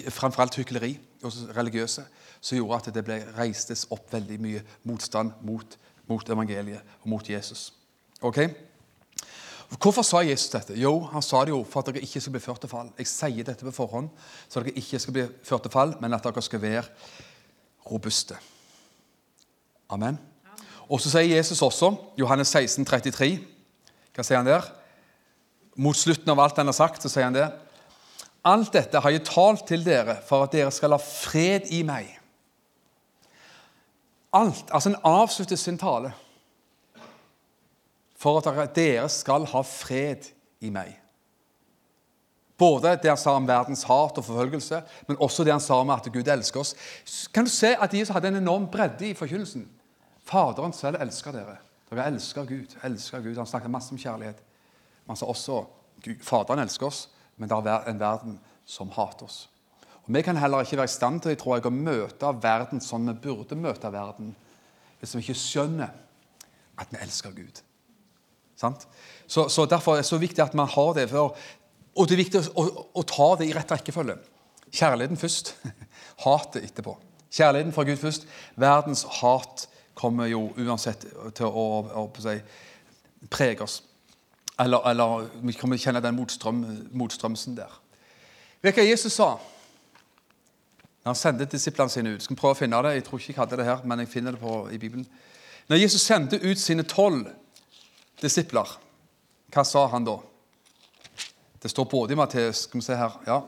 [0.08, 2.04] Framfor alt hykleri hos religiøse,
[2.40, 7.28] som gjorde at det ble reistes opp veldig mye motstand mot, mot evangeliet og mot
[7.30, 7.72] Jesus.
[8.22, 8.38] Ok?
[9.74, 10.76] Hvorfor sa Jesus dette?
[10.78, 12.92] Jo, Han sa det jo for at dere ikke skal bli ført til fall.
[12.98, 14.08] Jeg sier dette på forhånd,
[14.48, 16.84] så dere ikke skal bli ført til fall, men at dere skal være
[17.90, 18.38] robuste.
[19.90, 20.18] Amen.
[20.88, 23.38] Og så sier Jesus også, Johannes 16, 33,
[24.14, 24.68] Hva sier han der?
[25.76, 27.48] Mot slutten av alt han har sagt, så sier han det.
[28.46, 32.08] Alt dette har jeg talt til dere for at dere skal ha fred i meg.
[34.36, 36.12] Alt, altså Han avslutter sin tale
[38.16, 40.96] for at dere- skal ha fred i meg.
[42.56, 45.90] Både det han sa om verdens hat og forfølgelse, men også det han sa om
[45.92, 46.74] at Gud elsker oss.
[47.34, 49.66] Kan du se at Jesus hadde en enorm bredde i forkynnelsen?
[50.24, 51.58] Faderen selv elsker dere.
[51.90, 52.76] Dere elsker Gud.
[52.82, 53.36] elsker Gud.
[53.36, 54.40] Han snakket masse om kjærlighet.
[55.04, 55.66] Men han sa også
[56.02, 59.48] Gud, Faderen elsker oss, men det er en verden som hater oss.
[60.06, 63.06] Og Vi kan heller ikke være i stand til tror jeg, å møte verden sånn
[63.10, 64.34] vi burde møte verden,
[64.98, 65.90] hvis vi ikke skjønner
[66.78, 67.62] at vi elsker Gud.
[68.56, 71.08] Så, så Derfor er det så viktig at man har det.
[71.10, 71.36] For,
[71.96, 74.18] og det er viktig å, å ta det i rett rekkefølge.
[74.76, 75.54] Kjærligheten først,
[76.26, 76.96] hatet etterpå.
[77.32, 78.26] Kjærligheten fra Gud først.
[78.56, 82.36] Verdens hat kommer jo uansett til å, å, å si,
[83.32, 83.80] prege oss.
[84.60, 86.62] Eller, eller vi kommer til å kjenne den motstrøm,
[86.96, 87.72] motstrømsen der.
[88.64, 89.34] Vet du hva Jesus sa?
[91.04, 92.22] Når han sendte disiplene sine ut.
[92.24, 92.96] Skal vi prøve å finne det?
[92.96, 95.04] Jeg tror ikke jeg hadde det her, men jeg finner det på, i Bibelen.
[95.68, 97.28] Når Jesus sendte ut sine tolv
[98.22, 98.78] disipler,
[99.52, 100.18] hva sa han da?
[101.62, 103.40] Det står både i Matteus Skal vi se her, ja.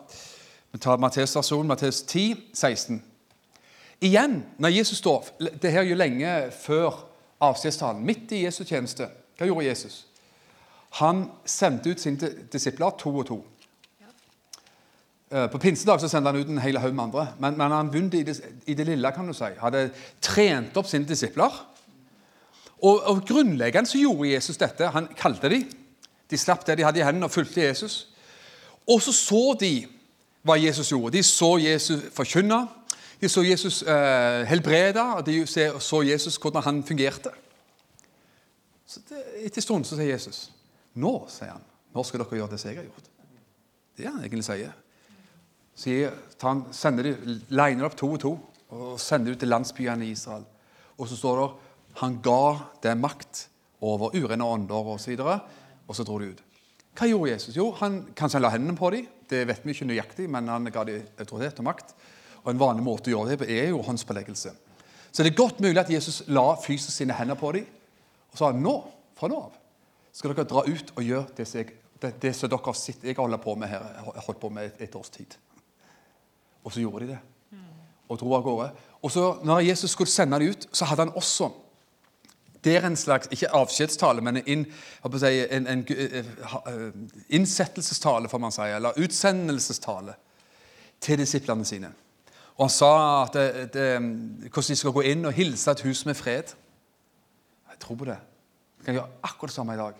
[0.71, 3.03] Vi tar Matteus-versjonen, Matteus 10, 16.
[4.01, 5.25] Igjen, når Jesus står
[5.63, 7.05] Det her er jo lenge før
[7.41, 9.09] avskjedstalen, midt i Jesu tjeneste.
[9.39, 10.07] Hva gjorde Jesus?
[10.99, 13.39] Han sendte ut sine disipler to og to.
[15.31, 17.91] Eh, På pinsedag så sendte han ut en hel haug med andre, men, men han
[17.91, 19.13] begynte i det, i det lille.
[19.13, 19.51] kan du si.
[19.61, 21.53] Hadde trent opp sine disipler.
[22.83, 24.91] Og, og Grunnleggende så gjorde Jesus dette.
[24.95, 25.67] Han kalte dem.
[26.31, 28.09] De slapp det de hadde i hendene, og fulgte Jesus.
[28.89, 29.73] Og så så de
[30.47, 31.17] hva Jesus gjorde.
[31.17, 32.67] De så Jesus forkynne.
[33.21, 37.31] De så Jesus eh, helbrede, og de så Jesus hvordan han fungerte.
[38.87, 40.49] Så det, Etter en stund så sier Jesus
[40.99, 41.65] Nå, sier han,
[41.95, 43.11] nå skal dere gjøre det som jeg har gjort.
[43.99, 44.73] Det er han egentlig sier.
[45.79, 48.33] Så han, sender de, liner opp to og to
[48.75, 50.43] og sender ut til landsbyene i Israel.
[50.99, 51.68] Og så står det
[52.01, 52.43] Han ga
[52.85, 53.47] dem makt
[53.85, 55.35] over urene ånder osv., og,
[55.89, 56.45] og så dro de ut.
[56.99, 57.57] Hva gjorde Jesus?
[57.57, 59.07] Jo, han, Kanskje han la hendene på dem.
[59.29, 61.95] Det vet vi ikke nøyaktig, men han ga dem autoritet og makt.
[62.43, 64.55] Og En vanlig måte å gjøre det på er jo håndspåleggelse.
[65.13, 67.67] Så det er godt mulig at Jesus la fysisk sine hender på dem
[68.29, 68.75] og sa nå,
[69.17, 69.55] fra nå av
[70.19, 73.19] skal dere dra ut og gjøre det som, jeg, det, det som dere sitter, jeg
[73.19, 73.85] holder på med her,
[74.27, 75.37] holdt på med et, et års tid.
[76.65, 77.19] Og så gjorde de det.
[78.09, 78.69] Og dro av gårde.
[79.05, 81.51] Og så når Jesus skulle sende dem ut, så hadde han også
[82.65, 84.65] det er en slags ikke avskjedstale, men en,
[85.19, 90.15] si, en, en, en innsettelsestale, får man si, eller utsendelsestale
[91.01, 91.93] til disiplene sine.
[92.59, 93.87] Og Han sa at det, det,
[94.51, 96.55] hvordan de skal gå inn og hilse et hus med fred.
[97.71, 98.19] Jeg tror på det.
[98.79, 99.95] Vi kan gjøre akkurat det samme i dag.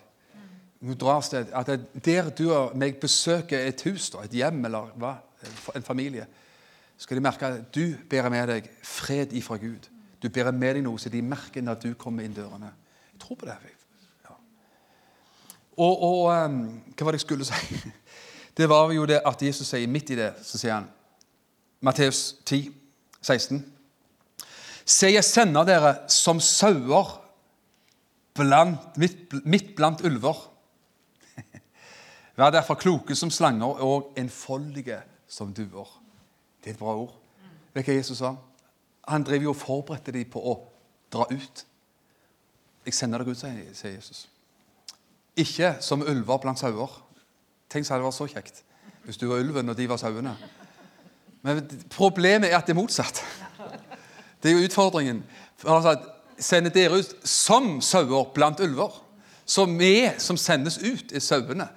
[0.81, 1.71] Du drar sted, at
[2.05, 5.15] Der du og meg besøker et hus, et hjem eller hva,
[5.75, 6.27] en familie,
[6.97, 9.87] skal de merke at du bærer med deg fred ifra Gud.
[10.21, 12.71] Du bærer med deg noe, så de merker når du kommer inn dørene.
[13.13, 13.55] Jeg tror på det.
[14.25, 14.35] Ja.
[15.77, 16.61] Og, og um,
[16.93, 17.79] hva var det jeg skulle si?
[18.59, 20.87] Det var jo det at Jesus sier midt i det, så sier han
[21.79, 22.73] Matteus 10,
[23.21, 23.61] 16.
[24.83, 27.13] Se, jeg sender dere som sauer
[28.99, 30.41] midt, midt blant ulver.
[32.39, 35.87] Vær derfor kloke som slanger og enfoldige som duer.
[36.63, 37.15] Det er et bra ord.
[37.73, 38.33] Vet du hva Jesus sa?
[39.09, 40.55] Han driver jo og forberedte dem på å
[41.13, 41.65] dra ut.
[42.85, 44.27] Jeg sender dere ut, sier Jesus.
[45.37, 46.93] Ikke som ulver blant sauer.
[47.69, 48.65] Tenk så hadde det vært så kjekt
[49.09, 50.35] hvis du var ulven og de var sauene.
[51.41, 53.21] Men problemet er at det er motsatt.
[54.43, 55.23] Det er jo utfordringen.
[55.65, 55.95] Han sa
[56.39, 58.93] sender dere ut som sauer blant ulver.
[59.45, 61.67] Så vi som sendes ut, er sauene.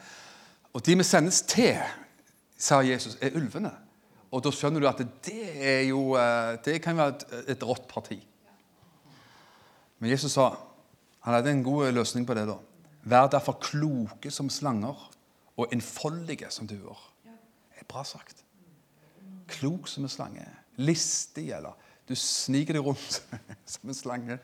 [0.73, 1.81] Og de vi sendes til,
[2.59, 3.73] sa Jesus, er ulvene.
[4.33, 7.25] Og da skjønner du at det, er jo, eh, det kan være et,
[7.57, 8.19] et rått parti.
[10.01, 10.51] Men Jesus sa
[11.23, 12.49] han hadde en god løsning på det.
[12.49, 12.57] da.
[13.07, 14.99] Vær derfor kloke som slanger
[15.57, 16.99] og enfoldige som duer.
[17.23, 18.43] Det er bra sagt.
[19.47, 20.47] Klok som en slange.
[20.83, 21.77] Listig, eller
[22.09, 23.23] du sniker deg rundt
[23.75, 24.39] som en slange.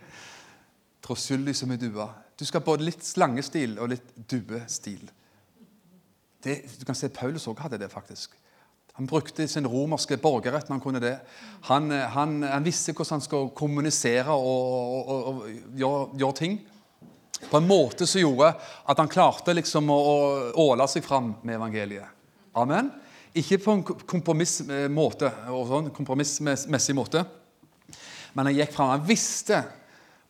[1.03, 2.09] Troskyldig som en due.
[2.39, 5.03] Du skal både litt slangestil og litt duestil.
[6.45, 8.37] Det, du kan se Paulus også hadde det, faktisk.
[8.99, 11.15] Han brukte sin romerske borgerrett når han kunne det.
[11.69, 16.57] Han, han, han visste hvordan han skulle kommunisere og, og, og, og gjøre, gjøre, ting.
[17.47, 19.99] På en måte som gjorde at han klarte liksom å,
[20.51, 22.11] å åle seg fram med evangeliet.
[22.59, 22.89] Amen.
[23.39, 27.23] Ikke på en kompromissmåte, og sånn, kompromissmessig måte,
[28.35, 28.91] men han gikk fram.
[28.97, 29.61] Han visste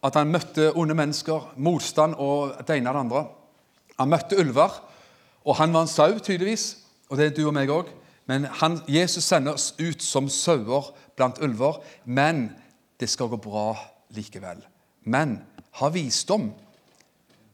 [0.04, 3.24] at han møtte onde mennesker, motstand og det ene og det andre.
[3.96, 4.76] Han møtte ulver,
[5.48, 6.66] og han var en sau, tydeligvis.
[7.08, 7.88] Og det er du og meg òg.
[8.28, 11.80] Men han, Jesus sender oss ut som sauer blant ulver.
[12.04, 12.50] Men
[13.00, 13.72] det skal gå bra
[14.14, 14.60] likevel.
[15.08, 15.38] Men
[15.80, 16.50] ha visdom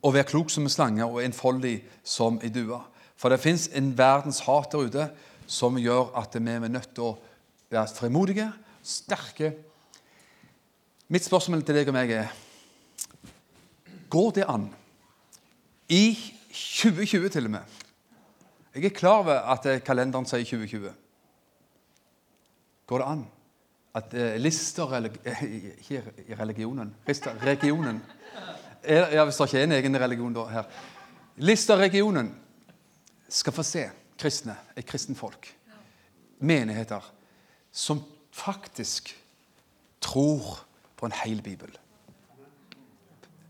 [0.04, 2.80] og vær klok som en slange og enfoldig som ei due.
[3.16, 5.06] For det fins en verdens hat der ute
[5.46, 7.16] som gjør at vi er nødt til å
[7.72, 8.50] være fremodige,
[8.84, 9.54] sterke.
[11.08, 12.32] Mitt spørsmål til deg og meg er
[14.12, 14.68] Går det an,
[15.90, 16.14] i
[16.54, 17.72] 2020 til og med,
[18.74, 20.92] jeg er klar over at eh, kalenderen sier 2020.
[22.90, 23.24] Går det an
[23.94, 24.96] at eh, lister
[25.78, 28.02] Ikke i religionen lister, Regionen.
[28.84, 30.64] Ja, Hvis det ikke er en egen religion da, her.
[31.36, 32.34] Lister-regionen
[33.28, 33.86] skal få se
[34.18, 35.48] kristne, et kristent folk,
[36.38, 37.00] menigheter,
[37.72, 39.14] som faktisk
[40.00, 41.72] tror på en hel bibel.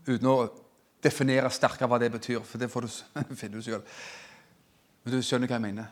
[0.07, 0.37] Uten å
[1.03, 2.95] definere sterkere hva det betyr, for det får du
[3.41, 3.83] finne ut selv.
[5.05, 5.89] Men du skjønner hva jeg mener?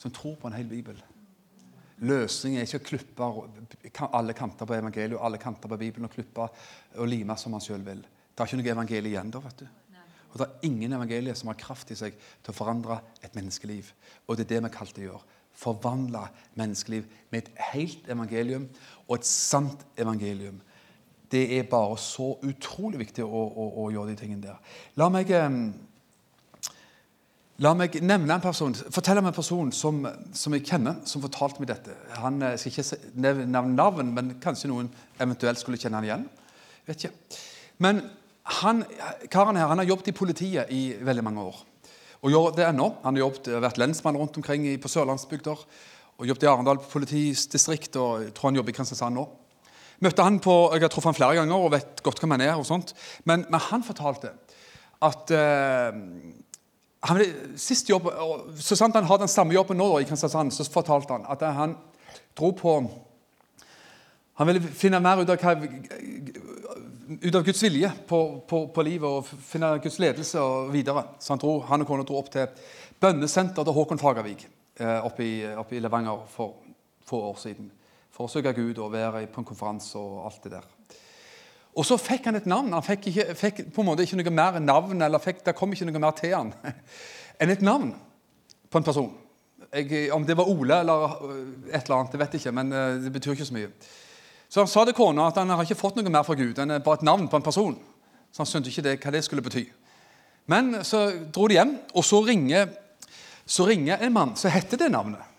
[0.00, 0.96] Som tror på en hel bibel.
[2.08, 3.26] Løsningen er ikke å klippe
[4.16, 7.60] alle kanter på evangeliet og alle kanter på Bibelen og klippe og lime som man
[7.60, 8.00] sjøl vil.
[8.00, 9.42] Det er ikke noe evangelie igjen da.
[9.44, 9.66] vet du.
[10.30, 13.90] Og Det er ingen evangelier som har kraft i seg til å forandre et menneskeliv.
[14.24, 15.38] Og det er det vi kalte å gjøre.
[15.60, 16.24] Forvandle
[16.56, 18.68] menneskeliv med et helt evangelium
[19.08, 20.62] og et sant evangelium.
[21.30, 24.76] Det er bare så utrolig viktig å, å, å gjøre de tingene der.
[24.96, 25.36] La meg...
[25.36, 25.62] Eh,
[27.60, 29.98] La meg nevne en person, fortelle om en person som,
[30.32, 31.92] som jeg kjenner, som fortalte meg dette.
[32.22, 34.88] Han jeg skal ikke nevne navn, men kanskje noen
[35.20, 36.24] eventuelt skulle kjenne han igjen.
[36.88, 37.36] Vet ikke.
[37.84, 38.00] Men
[38.62, 38.80] han,
[39.28, 41.60] karen her han har jobbet i politiet i veldig mange år.
[42.24, 42.94] Og gjør det ennå.
[43.04, 45.68] Han har jobbet, vært lensmann rundt omkring på sørlandsbygder.
[46.16, 49.28] Og jobbet i Arendal politidistrikt, og jeg tror han jobber i Kristiansand nå.
[50.00, 52.54] Møtte han på, Jeg har truffet han flere ganger og vet godt hvem han er.
[52.56, 52.96] og sånt.
[53.28, 54.32] Men, men han fortalte
[55.04, 56.00] at eh,
[57.00, 57.22] han,
[57.56, 58.10] sist jobb,
[58.60, 61.76] Så sant han har den samme jobben nå i Kristiansand, så fortalte han at han
[62.36, 62.74] dro på
[64.34, 65.54] Han ville finne mer ut av hva
[67.20, 71.02] ut av Guds vilje på, på, på livet og finne Guds ledelse og videre.
[71.18, 72.46] Så han, dro, han og kona dro opp til
[73.02, 74.46] bønnesenter til Håkon Fagervik
[74.78, 76.60] eh, oppe, i, oppe i Levanger for
[77.10, 77.70] få år siden.
[78.14, 80.68] For å søke Gud og være på en konferanse og alt det der.
[81.78, 82.72] Og så fikk han et navn.
[82.74, 85.72] Han fikk, ikke, fikk på en måte ikke noe mer navn, eller fikk, det kom
[85.72, 86.54] ikke noe mer til han
[87.40, 87.92] enn et navn
[88.70, 89.10] på en person.
[89.70, 91.14] Jeg, om det var Ole eller
[91.70, 93.70] et eller annet, det vet jeg ikke, men øh, det betyr ikke så mye.
[94.50, 96.74] Så han sa til kona at han har ikke fått noe mer fra Gud enn
[96.82, 97.76] bare et navn på en person.
[98.34, 99.62] Så han skjønte ikke det, hva det skulle bety.
[100.50, 102.72] Men så dro de hjem, og så ringer,
[103.46, 105.29] så ringer en mann som heter det navnet.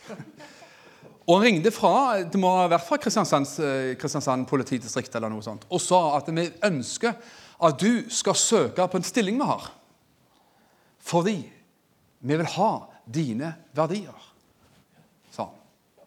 [1.28, 5.68] Og han ringte fra det må ha vært fra eh, Kristiansand politidistrikt eller noe sånt,
[5.70, 7.16] og sa at vi ønsker
[7.62, 9.70] at du skal søke på en stilling vi har.
[11.02, 11.38] Fordi
[12.22, 12.72] vi vil ha
[13.06, 14.18] dine verdier,
[15.34, 15.58] sa han.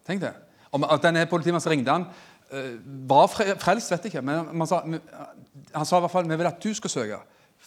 [0.07, 0.35] Tenk det.
[0.74, 2.09] Om at denne politimannen som ringte han,
[2.50, 2.74] eh,
[3.07, 6.62] var frelst, vet jeg ikke, men sa, han sa i hvert fall vi vil at
[6.62, 7.22] du skal søke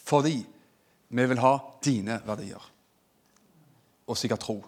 [0.08, 0.38] fordi
[1.10, 2.64] vi vil ha dine verdier.
[4.08, 4.62] Og sikkert tro.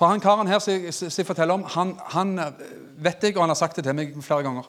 [0.00, 2.60] For han karen her som jeg, forteller om, han, han eh,
[3.04, 4.68] vet jeg, og han har sagt det til meg flere ganger,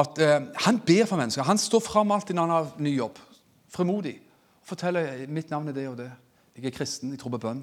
[0.00, 1.46] at eh, han ber for mennesker.
[1.46, 3.20] Han står fram alltid når han har ny jobb.
[3.70, 4.16] Fremodig.
[4.66, 6.08] Forteller mitt navn er det og det.
[6.56, 7.60] Jeg er kristen, jeg tror på bønn.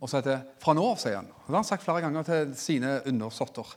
[0.00, 1.28] Og så heter det fra nå av, sier han.
[1.28, 3.76] Det har han sagt flere ganger til sine undersåtter.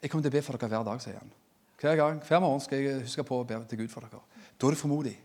[0.00, 1.36] Jeg kommer til å be for dere hver dag, sier han.
[1.82, 4.24] Hver gang, hver morgen skal jeg huske på å be til Gud for dere.
[4.56, 5.18] Da er du formodig.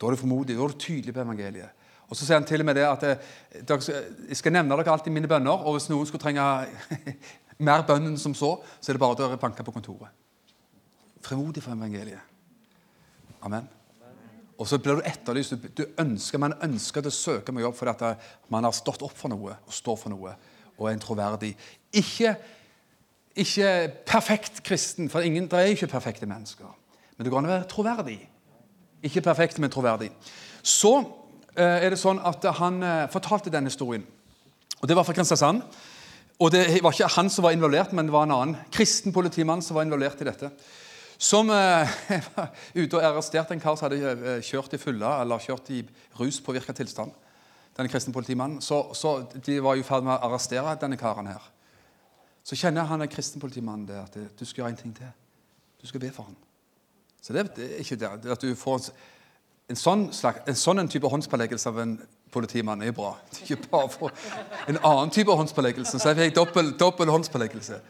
[0.00, 1.79] Da er du formodig, da er du tydelig på evangeliet.
[2.10, 3.28] Og så sier han til og med det at eh,
[3.62, 6.42] jeg skal nevne dere alltid mine bønner, og hvis noen skulle trenge
[7.66, 10.10] mer bønn enn som så, så er det bare å banke på kontoret.
[11.22, 12.26] Fremodig for evangeliet.
[13.46, 13.68] Amen.
[14.60, 15.54] Og så blir du etterlyst.
[15.76, 19.14] Du, ønsker, Man ønsker å søke med jobb fordi at eh, man har stått opp
[19.16, 20.34] for noe og står for noe
[20.80, 21.54] og er en troverdig.
[21.92, 22.34] Ikke,
[23.36, 23.70] ikke
[24.08, 26.68] perfekt kristen, for ingen, det er ikke perfekte mennesker.
[27.16, 28.18] Men det går an å være troverdig.
[29.04, 30.08] Ikke perfekt, men troverdig.
[30.64, 30.94] Så
[31.56, 34.04] er det sånn at han eh, fortalte denne historien.
[34.80, 35.62] Og Det var fra Kristiansand.
[36.40, 39.62] Og Det var ikke han som var involvert, men det var en annen kristen politimann
[39.62, 40.50] som var involvert i dette.
[41.18, 41.90] Som eh,
[42.36, 45.82] var ute og arresterte en kar som hadde eh, kjørt i fulla, eller kjørt i
[46.16, 47.12] ruspåvirka tilstand.
[47.76, 48.62] Denne kristne politimannen.
[48.64, 51.42] Så, så de var i ferd med å arrestere denne karen her.
[52.44, 55.12] Så kjenner han en kristen politimann det at du skal gjøre en ting til.
[55.80, 56.38] Du skal be for han.
[57.20, 58.32] Så det, det er ikke det.
[58.32, 58.88] at du får
[59.70, 61.94] en, sånn slags, en sånn type håndspåleggelse av en
[62.34, 63.12] politimann er bra.
[63.30, 64.14] Det er ikke bare for
[64.70, 65.98] en annen type håndspåleggelse.
[65.98, 67.80] Så jeg fikk dobbel, dobbel håndspåleggelse.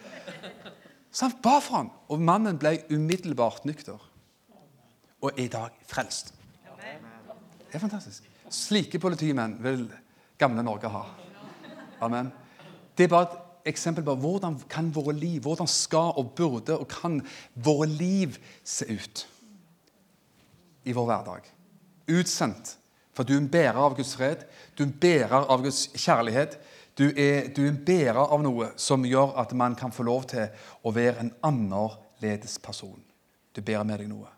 [1.10, 3.98] Så han ba for ham, og mannen ble umiddelbart nykter.
[5.20, 6.34] Og er i dag frelst.
[7.70, 8.26] Det er fantastisk.
[8.50, 9.84] Slike politimenn vil
[10.40, 11.04] gamle Norge ha.
[12.02, 12.32] Amen.
[12.96, 16.88] Det er bare et eksempel på hvordan kan våre liv, hvordan skal og burde og
[16.90, 17.20] kan
[17.54, 19.24] våre liv se ut
[20.84, 21.50] i vår hverdag.
[22.10, 22.76] Utsendt.
[23.14, 24.44] For du er en bærer av Guds fred,
[24.78, 26.58] du er en bærer av Guds kjærlighet.
[26.98, 30.26] Du er, du er en bærer av noe som gjør at man kan få lov
[30.30, 30.50] til
[30.84, 32.98] å være en annerledes person.
[33.56, 34.28] Du bærer med deg noe.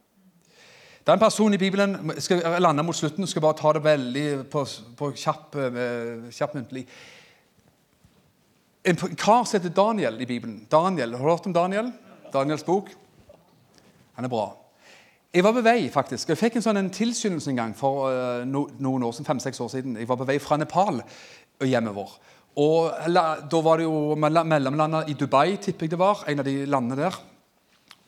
[1.03, 4.27] Det er en person i Bibelen skal lande mot slutten, skal bare ta det veldig
[4.53, 4.63] på,
[4.99, 6.85] på kjapp, eh, kjapp muntlig.
[8.87, 10.67] En kar som heter Daniel i Bibelen.
[10.71, 11.93] Daniel, Har du hørt om Daniel?
[12.33, 12.91] Daniels bok?
[14.15, 14.62] Han er bra.
[15.33, 16.29] Jeg var på vei, faktisk.
[16.29, 19.63] Jeg fikk en sånn en tilskyndelse en gang for uh, no, noen år siden, fem-seks
[19.65, 19.95] år siden.
[19.97, 22.11] Jeg var på vei fra Nepal og hjemover.
[22.61, 26.21] Og la, Da var det jo mellomlandet i Dubai, tipper jeg det var.
[26.29, 27.17] En av de landene der.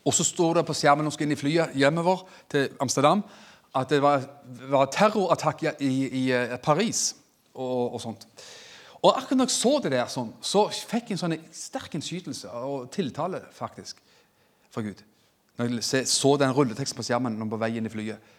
[0.05, 2.21] Og så står det på skjermen når jeg skal inn i flyet hjemover
[2.53, 3.25] til Amsterdam,
[3.73, 4.29] at det var,
[4.69, 7.07] var terrorattakk i, i, i Paris
[7.55, 8.29] og, og sånt.
[9.01, 12.53] Og akkurat når jeg så det der, sånn, så fikk jeg en sånn sterk innskytelse
[12.69, 13.97] og tiltale faktisk
[14.69, 15.01] fra Gud.
[15.55, 18.31] Når jeg så den rulleteksten på skjermen når jeg var på vei inn i flyet.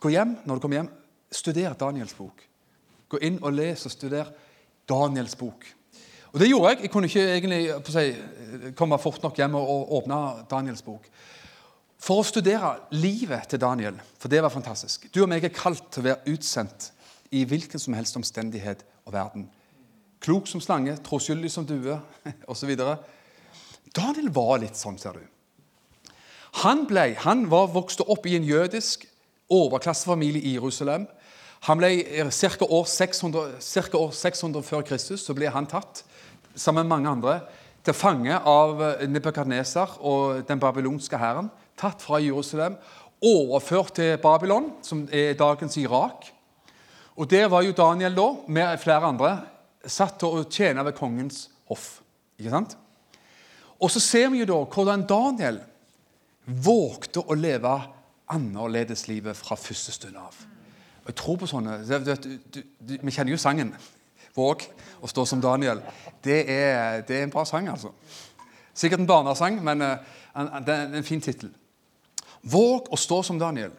[0.00, 0.90] Gå hjem når du kommer hjem,
[1.34, 2.42] studer Daniels bok.
[3.10, 4.30] Gå inn og les og studer
[4.88, 5.66] Daniels bok.
[6.34, 6.80] Og det gjorde jeg.
[6.82, 7.60] Jeg kunne ikke egentlig
[7.94, 8.04] si,
[8.78, 11.06] komme fort nok hjem og åpne Daniels bok.
[12.04, 15.06] For å studere livet til Daniel, for det var fantastisk.
[15.14, 16.90] Du og meg er kalt til å være utsendt
[17.34, 19.46] i hvilken som helst omstendighet og verden.
[20.24, 21.96] Klok som slange, troskyldig som due
[22.50, 22.74] osv.
[23.94, 25.24] Daniel var litt sånn, ser du.
[26.62, 29.08] Han, ble, han var vokste opp i en jødisk
[29.50, 31.06] overklassefamilie i Jerusalem.
[31.66, 31.90] Han ble
[32.30, 32.66] Ca.
[32.68, 36.04] år, 600 cirka år 600 før Kristus så ble han tatt,
[36.54, 37.38] sammen med mange andre,
[37.84, 38.80] til fange av
[39.10, 41.50] Nebukadneser og den babylonske hæren.
[41.76, 42.76] Tatt fra Jerusalem,
[43.24, 46.30] overført til Babylon, som er dagens Irak.
[47.16, 49.38] Og Der var jo Daniel da, med flere andre,
[49.86, 52.00] satt til å tjene ved kongens hoff.
[52.38, 52.76] Ikke sant?
[53.80, 55.60] Og så ser vi jo da hvordan Daniel
[56.46, 57.72] vågte å leve
[58.32, 60.36] annerledeslivet fra første stund av.
[61.04, 63.74] Jeg tror på sånne du, du, du, Vi kjenner jo sangen.
[64.34, 64.64] Våg
[65.04, 65.82] å stå som Daniel.
[66.24, 67.92] Det er, det er en bra sang, altså.
[68.74, 71.52] Sikkert en barnesang, men uh, det er en fin tittel.
[72.42, 73.72] Våg å stå som Daniel.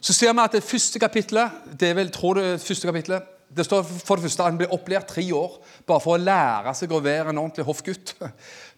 [0.00, 3.64] Så ser vi at det første kapitlet, det er vel, tror det første kapitlet, det
[3.64, 5.54] står for det første at Han ble opplært tre år
[5.88, 8.14] bare for å lære seg å være en ordentlig hoffgutt.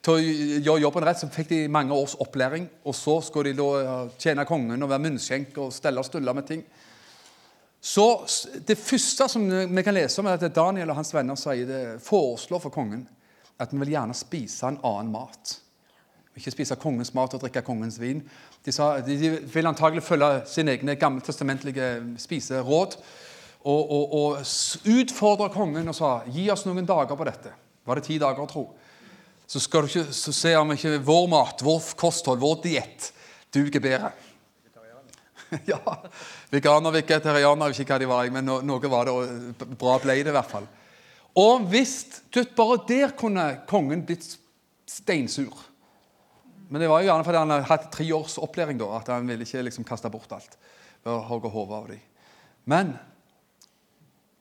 [0.00, 0.20] Til å
[0.64, 2.68] gjøre jobben rett så fikk de mange års opplæring.
[2.88, 6.48] Og så skulle de da tjene kongen og være munnskjenk og stelle og stulle med
[6.48, 6.64] ting.
[7.80, 8.26] Så
[8.66, 11.82] Det første som vi kan lese om, er at Daniel og hans venner sier det,
[12.04, 13.06] foreslår for kongen
[13.60, 15.56] at vi vil gjerne spise en annen mat.
[16.36, 18.22] Ikke spise kongens mat og drikke kongens vin.
[18.64, 19.16] De, sa, de,
[19.52, 21.90] vil antagelig følge sine egne gammeltestamentlige
[22.20, 22.96] spiseråd.
[23.60, 27.52] Og, og, og utfordre kongen og sa gi oss noen dager på dette.
[27.84, 28.70] Var det ti dager, tro?
[29.50, 33.08] Så ikke, så ser vi ikke vår mat, vår kosthold, vår diett
[33.50, 34.12] duger bedre.
[35.72, 35.80] ja.
[36.52, 40.20] Veganer, vegetarianer, jeg vet ikke hva de var, men noe var det, og bra ble
[40.20, 40.68] det i hvert fall.
[41.38, 41.96] Og hvis
[42.54, 44.36] Bare der kunne kongen blitt
[44.86, 45.66] steinsur.
[46.70, 49.42] Men det var jo gjerne fordi han hadde tre års opplæring da, at han ville
[49.42, 50.54] ikke liksom kaste bort alt.
[51.02, 52.02] ved å hogge hodet av dem.
[52.70, 52.92] Men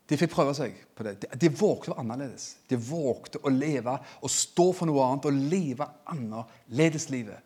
[0.09, 1.15] de fikk prøve seg på det.
[1.21, 2.45] De, de vågte å være annerledes.
[2.69, 3.93] De vågte å leve
[4.25, 7.45] og stå for noe annet og leve annerledeslivet.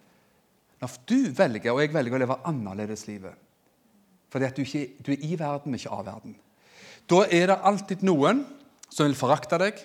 [0.79, 3.39] Når du velger, og jeg velger å leve annerledeslivet
[4.33, 6.31] fordi at du, ikke, du er i verden, men ikke av verden,
[7.05, 8.39] da er det alltid noen
[8.89, 9.77] som vil forakte deg,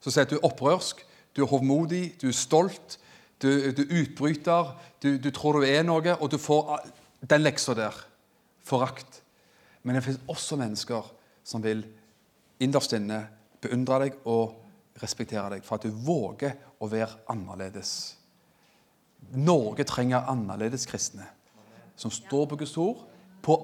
[0.00, 1.02] som sier at du er opprørsk,
[1.36, 2.96] du er hovmodig, du er stolt,
[3.44, 4.72] du, du er utbryter,
[5.04, 6.78] du, du, tror du er noe, og du får
[7.28, 7.98] den leksa der.
[8.64, 9.20] Forakt.
[9.84, 11.12] Men det finnes også mennesker
[11.44, 11.84] som vil
[12.62, 13.20] innerst inne
[13.62, 14.58] beundre deg og
[15.02, 17.92] respektere deg for at du våger å være annerledes.
[19.38, 21.28] Norge trenger annerledes kristne
[21.96, 23.04] som står på Guds ord.
[23.42, 23.56] På,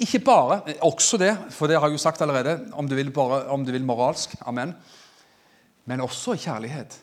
[0.00, 3.44] ikke bare, også det, for det har jeg jo sagt allerede, om du vil, bare,
[3.52, 4.34] om du vil moralsk.
[4.48, 4.72] Amen.
[5.84, 6.96] Men også i kjærlighet.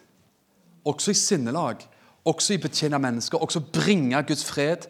[0.90, 1.86] Også i sinnelag.
[2.26, 3.42] Også i betjene mennesker.
[3.42, 4.90] Også bringe Guds fred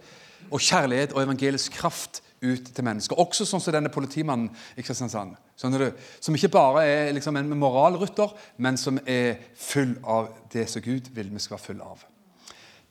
[0.49, 3.19] og kjærlighet og evangelisk kraft ut til mennesker.
[3.19, 5.35] Også sånn som denne politimannen i Kristiansand.
[5.59, 6.05] Skjønner du?
[6.23, 11.11] Som ikke bare er liksom en moralrytter, men som er full av det som Gud
[11.15, 12.03] vil vi skal være full av.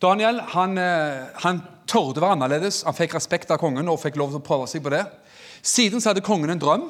[0.03, 2.83] Daniel han, eh, han torde være annerledes.
[2.89, 5.05] Han fikk respekt av kongen og fikk lov til å prøve seg på det.
[5.63, 6.89] Siden så hadde kongen en drøm.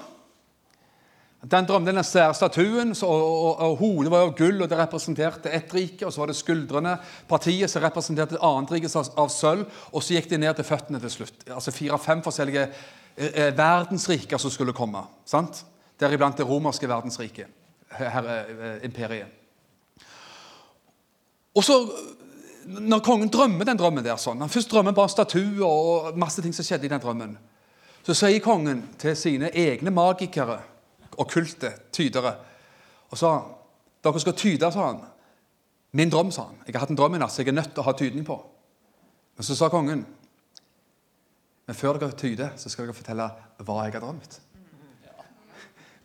[1.50, 5.50] Den drømte den svære statuen, og, og, og, hodet var av gull, og det representerte
[5.50, 6.06] ett rike.
[6.06, 6.92] Og så var det skuldrene,
[7.28, 9.66] partiet, som representerte et annet rike av, av sølv.
[9.90, 11.42] Og så gikk de ned til føttene til slutt.
[11.50, 15.02] Altså fire-fem forskjellige eh, eh, verdensriker som skulle komme.
[15.26, 15.64] sant?
[15.98, 17.50] Deriblant det romerske verdensriket,
[17.98, 19.26] her, eh, imperiet.
[21.58, 21.82] Og så,
[22.70, 26.54] når kongen drømmer den drømmen der sånn, Han først drømmer bare statuer og masse ting
[26.54, 27.34] som skjedde i den drømmen.
[28.06, 30.62] Så sier kongen til sine egne magikere
[31.20, 32.36] okkulte tydere.
[33.10, 33.34] Og sa
[34.02, 35.04] dere skal tyde, sa han.
[35.92, 36.62] Min drøm, sa han.
[36.66, 38.24] Jeg har hatt en drøm i natt, som jeg er nødt til å ha tydning
[38.26, 38.38] på.
[39.36, 40.06] Men så sa kongen
[41.66, 43.28] men før dere tyder, så skal dere fortelle
[43.62, 44.40] hva jeg har drømt.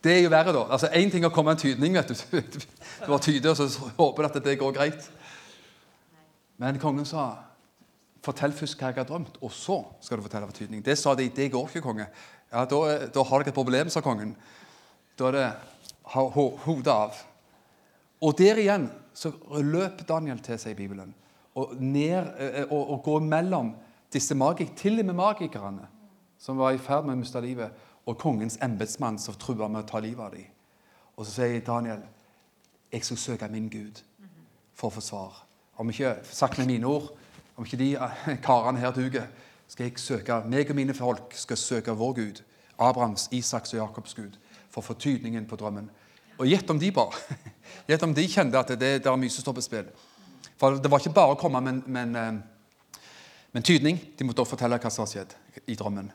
[0.04, 0.62] Det er jo verre, da.
[0.70, 1.98] Altså, Én ting er å komme med en tydning.
[1.98, 2.42] vet Du
[3.08, 5.10] Du har tyder, og så håper du at det går greit.
[6.62, 7.26] Men kongen sa
[8.24, 10.84] fortell først hva jeg har drømt, og så skal du fortelle hva tydning.
[10.86, 11.28] Det sa de.
[11.34, 12.08] Det går ikke, konge.
[12.52, 12.80] Ja, Da,
[13.12, 14.36] da har dere et problem, sa kongen.
[15.18, 15.48] Da det
[16.14, 17.18] hodet av.
[18.22, 21.14] Og der igjen så løper Daniel til seg i Bibelen
[21.58, 23.72] og, ned, eh, og, og går mellom
[24.14, 25.88] disse magik, til og med magikerne
[26.38, 27.74] som var i ferd med å miste livet,
[28.08, 30.46] og kongens embetsmann som trua med å ta livet av dem.
[31.18, 32.06] Og så sier Daniel
[32.94, 34.00] jeg skal søke min Gud
[34.78, 35.42] for å få svar.
[35.82, 37.10] Om ikke sagt med mine ord,
[37.58, 39.26] om ikke de eh, karene her duger,
[39.68, 42.44] skal jeg søke meg og mine folk skal søke vår Gud.
[42.78, 44.38] Abrahams, Isaks og Jakobs Gud
[44.78, 45.90] for å få tydningen på drømmen.
[46.38, 47.18] Og gjett om de bare.
[47.90, 49.90] Gjett om de kjente at det, det er mye som står på spill.
[50.60, 52.18] For det var ikke bare å komme med,
[53.58, 53.98] en tydning.
[54.18, 55.34] De måtte også fortelle hva som har skjedd
[55.66, 56.12] i drømmen.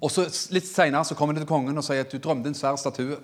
[0.00, 2.78] Og så Litt senere kommer de til kongen og sier at du drømte en svær
[2.80, 3.18] statue.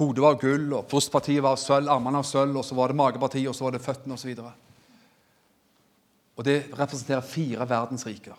[0.00, 3.50] Hodet var gull, og brystpartiet var sølv, armene av sølv, og så var det magepartiet,
[3.50, 4.30] og så var det føttene osv.
[6.38, 8.38] Og det representerer fire verdensriker.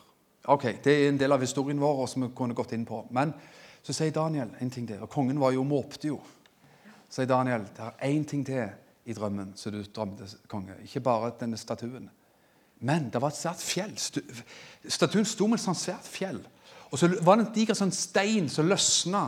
[0.50, 3.04] Ok, Det er en del av historien vår som vi kunne gått inn på.
[3.14, 3.34] Men
[3.82, 5.02] så sier Daniel en ting til.
[5.02, 6.20] Og kongen var jo måpte jo.
[7.10, 8.70] Så sier Daniel det er én ting til
[9.10, 10.78] i drømmen som du drømte, konge.
[10.86, 12.10] Ikke bare denne statuen.
[12.82, 13.94] Men det var et svært fjell.
[14.90, 16.40] Statuen sto med et sånt svært fjell.
[16.92, 19.28] Og så var det en diger sånn stein som løsna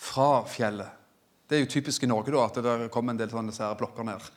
[0.00, 0.96] fra fjellet.
[1.48, 4.30] Det er jo typisk i Norge da, at det kom en del sånne blokker ned.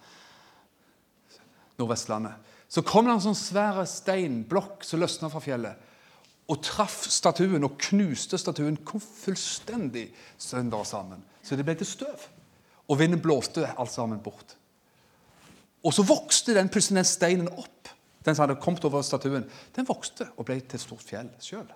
[1.79, 2.51] Nordvestlandet.
[2.73, 5.91] Så kom det en sånn svær steinblokk som løsna fra fjellet,
[6.51, 11.23] og traff statuen og knuste statuen kom fullstendig sønder sammen.
[11.43, 12.27] Så det ble til støv.
[12.91, 14.57] Og vinden blåste alt sammen bort.
[15.83, 17.89] Og så vokste den plutselig den steinen opp,
[18.23, 19.47] den som hadde kommet over statuen.
[19.75, 21.67] Den vokste og ble til et stort fjell sjøl.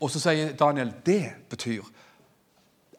[0.00, 1.88] Og så sier Daniel det betyr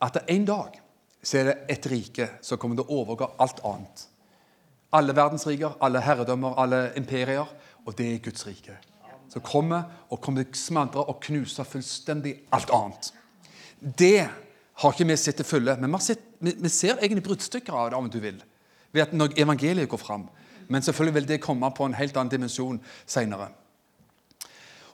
[0.01, 0.77] at en dag
[1.21, 4.07] så er det et rike som kommer til å overgå alt annet.
[4.97, 7.49] Alle verdensriker, alle herredømmer, alle imperier.
[7.85, 8.75] Og det er Guds rike.
[9.31, 13.11] Som kommer og kommer til å og knuse fullstendig alt annet.
[13.79, 14.27] Det
[14.81, 17.89] har ikke vi sett til fulle, men vi, sett, vi, vi ser egentlig bruddstykker av
[17.91, 18.41] det, om du vil,
[18.91, 20.27] ved at når evangeliet går fram.
[20.67, 23.49] Men selvfølgelig vil det komme på en helt annen dimensjon seinere.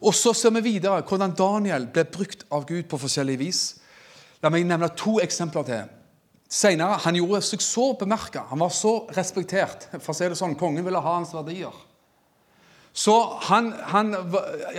[0.05, 3.61] Og så ser vi videre hvordan Daniel ble brukt av Gud på forskjellig vis.
[4.43, 5.93] La meg nevne to eksempler til.
[6.47, 9.89] Senere, Han gjorde seg så bemerka, han var så respektert.
[9.99, 11.73] for å si det sånn, Kongen ville ha hans verdier.
[12.97, 13.13] Så
[13.45, 14.15] han, han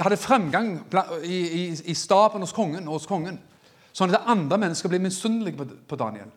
[0.01, 0.73] hadde fremgang
[1.23, 3.39] i, i, i staben hos kongen, hos kongen.
[3.95, 6.33] Sånn at andre mennesker blir misunnelige på, på Daniel.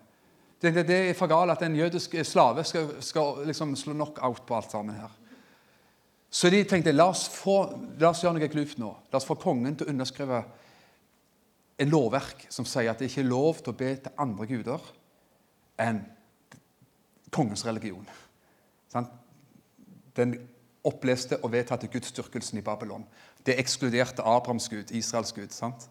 [0.62, 4.44] Det, det, det, er for galt at en jødisk slave skal, skal liksom slå knockout
[4.46, 5.10] på alt sammen her.
[6.30, 7.58] Så de tenkte la oss, få,
[8.00, 8.94] la oss gjøre noe glupt nå.
[9.10, 10.44] La oss få kongen til å underskrive
[11.82, 14.86] en lovverk som sier at det ikke er lov til å be til andre guder
[15.82, 16.06] enn
[17.34, 18.06] kongens religion.
[20.14, 20.38] Den
[20.84, 23.06] oppleste og vedtatte gudsdyrkelsen i Babylon.
[23.46, 25.50] Det ekskluderte Abrahams gud, Israels gud.
[25.50, 25.90] sant?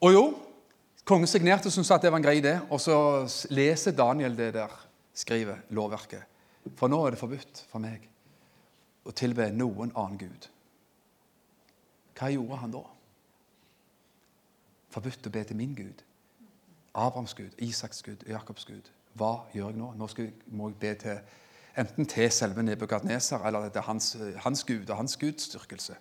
[0.00, 0.24] Og jo,
[1.04, 2.96] kongen signerte og syntes at det var en grei idé, og så
[3.50, 4.82] leser Daniel det der,
[5.14, 6.22] skriver lovverket.
[6.76, 8.04] For nå er det forbudt for meg
[9.06, 10.48] å tilbe noen annen gud.
[12.16, 12.82] Hva gjorde han da?
[14.96, 16.02] Forbudt å be til min Gud.
[16.96, 18.88] Abrahams Gud, Isaks Gud, Jakobs Gud.
[19.16, 19.90] Hva gjør jeg nå?
[19.96, 21.18] Nå jeg, må jeg be til
[21.76, 25.96] enten til selve Nebukadneser eller til hans, hans Gud og hans gudsdyrkelse.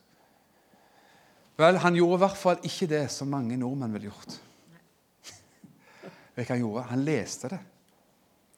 [1.58, 4.40] Vel, han gjorde i hvert fall ikke det som mange nordmenn ville gjort.
[6.36, 6.84] Hva Han gjorde?
[6.90, 7.60] Han leste det.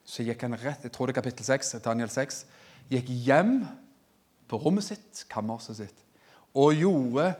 [0.07, 2.45] Så gikk han rett jeg tror det er kapittel 6, Daniel 6,
[2.89, 3.59] gikk hjem
[4.47, 6.03] på rommet sitt, kammerset sitt,
[6.55, 7.33] og gjorde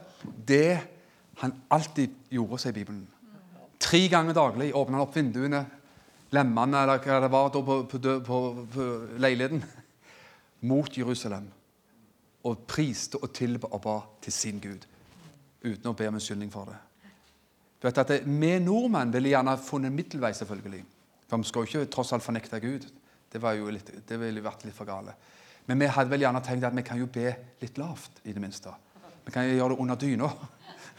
[0.46, 0.78] det
[1.40, 3.06] han alltid gjorde sier Bibelen.
[3.80, 5.64] Tre ganger daglig åpna han opp vinduene,
[6.34, 8.40] lemmene eller hva det var på, på, på,
[8.74, 8.88] på
[9.20, 9.62] leiligheten,
[10.68, 11.48] mot Jerusalem.
[12.48, 14.84] Og priste og tilba og ba til sin Gud,
[15.64, 16.78] uten å be om unnskyldning for det.
[17.78, 20.84] Du vet at Vi nordmenn ville gjerne funnet en middelvei, selvfølgelig.
[21.28, 22.86] For vi skal jo ikke tross alt fornekte Gud.
[23.28, 25.14] Det, var jo litt, det ville vært litt for gale.
[25.68, 28.42] Men vi hadde vel gjerne tenkt at vi kan jo be litt lavt, i det
[28.42, 28.72] minste.
[29.26, 30.30] Vi kan jo gjøre det under dyna.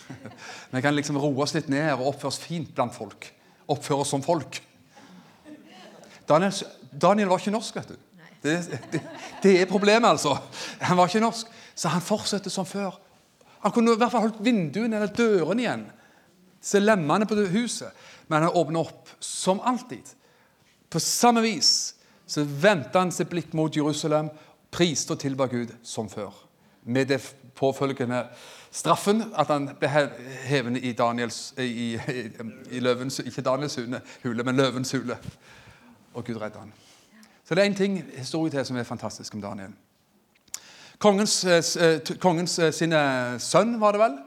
[0.72, 3.28] Vi kan liksom roe oss litt ned og oppføre oss fint blant folk.
[3.70, 4.58] Oppføre oss som folk.
[6.30, 6.54] Daniel,
[7.02, 7.98] Daniel var ikke norsk, vet du.
[8.44, 8.56] Det,
[8.92, 9.02] det,
[9.44, 10.38] det, er problemet, altså.
[10.82, 11.48] Han var ikke norsk.
[11.76, 13.00] Så han fortsetter som før.
[13.64, 15.86] Han kunne i hvert fall holdt vinduene eller dørene igjen.
[16.62, 17.92] Se lemmene på huset.
[18.28, 20.14] Men han åpner opp, som alltid.
[20.90, 21.96] På samme vis
[22.30, 24.30] så vendte han sitt blikk mot Jerusalem,
[24.72, 26.34] priste og tilba Gud som før.
[26.86, 27.20] Med det
[27.58, 28.28] påfølgende
[28.72, 29.90] straffen at han ble
[30.46, 32.26] hevende i, Daniels, i, i,
[32.78, 33.80] i løvens, ikke Daniels
[34.24, 35.18] hule, men løvens hule.
[36.20, 36.74] Og Gud redder han.
[37.47, 39.72] Så det er en ting, historie til som er fantastisk om Daniel.
[40.99, 42.74] Kongens, eh, kongens eh,
[43.39, 44.17] sønn, var det vel,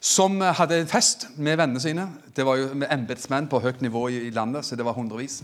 [0.00, 2.08] som hadde en fest med vennene sine.
[2.34, 5.42] Det var jo med embetsmenn på høyt nivå i landet, så det var hundrevis.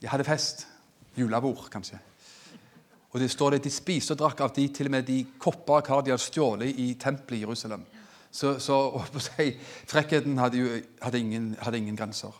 [0.00, 0.66] De hadde fest.
[1.16, 1.98] Julebord, kanskje.
[3.10, 5.80] Og det står det De spiste og drakk av de, til og med de kopper
[5.80, 7.86] hva de hadde stjålet i tempelet i Jerusalem.
[8.30, 8.76] Så, så
[9.26, 9.56] si,
[9.88, 12.36] frekkheten hadde, jo, hadde, ingen, hadde ingen grenser.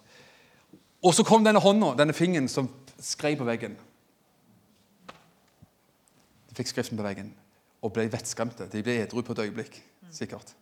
[1.03, 2.69] Og så kom denne hånda, denne fingeren, som
[2.99, 3.77] skrev på veggen.
[6.49, 7.31] De fikk skriften på veggen
[7.85, 8.67] og ble vettskremte.
[8.73, 9.79] De ble edru på et øyeblikk,
[10.11, 10.55] sikkert.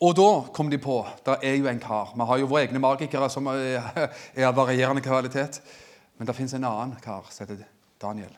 [0.00, 2.14] Og da kom de på det er jo en kar.
[2.16, 4.08] Vi har jo våre egne magikere som er
[4.46, 5.60] av varierende kvalitet.
[6.16, 7.66] Men det fins en annen kar som heter
[8.00, 8.32] Daniel.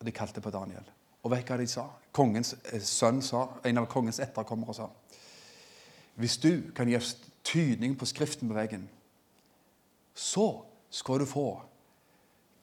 [0.00, 0.84] Og de kalte på Daniel.
[1.24, 1.86] Og vet hva de sa?
[2.14, 4.90] Kongens eh, sønn sa, En av kongens etterkommere sa
[6.20, 7.00] Hvis du kan gi
[7.44, 8.88] tydning på skriften på veggen,
[10.14, 10.48] så
[10.94, 11.48] skal du få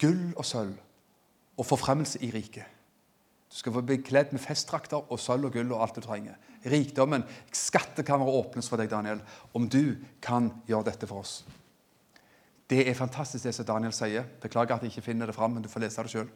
[0.01, 0.77] gull og sølv
[1.59, 2.65] og forfremmelse i riket.
[3.51, 6.37] Du skal få bli kledd med festdrakter og sølv og gull og alt du trenger.
[6.65, 9.19] Rikdommen, skattkammeret åpnes for deg, Daniel,
[9.53, 11.41] om du kan gjøre dette for oss.
[12.71, 14.23] Det er fantastisk, det som Daniel sier.
[14.39, 16.29] Beklager at jeg ikke finner det fram, men du får lese det sjøl.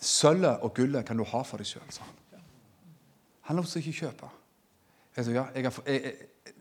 [0.00, 2.44] Sølvet og gullet kan du ha for deg sjøl, sa han.
[3.48, 4.28] Han lot seg ikke kjøpe.
[5.16, 6.12] Jeg, jeg, jeg,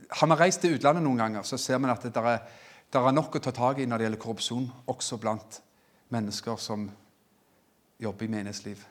[0.10, 2.40] har vi reist til utlandet noen ganger, så ser vi at det er,
[2.90, 5.60] det er nok å ta tak i når det gjelder korrupsjon, også blant
[6.10, 6.88] mennesker som
[8.02, 8.82] jobber i menighetsliv.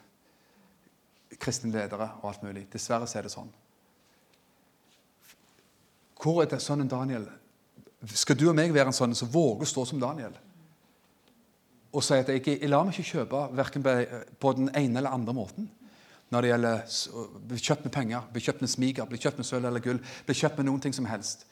[1.39, 2.69] Kristne ledere og alt mulig.
[2.73, 3.51] Dessverre så er det sånn.
[6.19, 7.27] Hvor er det sånn en Daniel?
[8.14, 10.35] Skal du og meg være en sånn som våger å stå som Daniel?
[11.95, 13.43] Og si at jeg, jeg lar meg ikke kjøpe
[14.39, 15.69] på den ene eller andre måten.
[16.29, 19.49] Når det gjelder å bli kjøpt med penger, bli kjøpt med smiger, bli kjøpt med
[19.49, 21.47] sølv eller gull, bli kjøpt med noen ting som helst.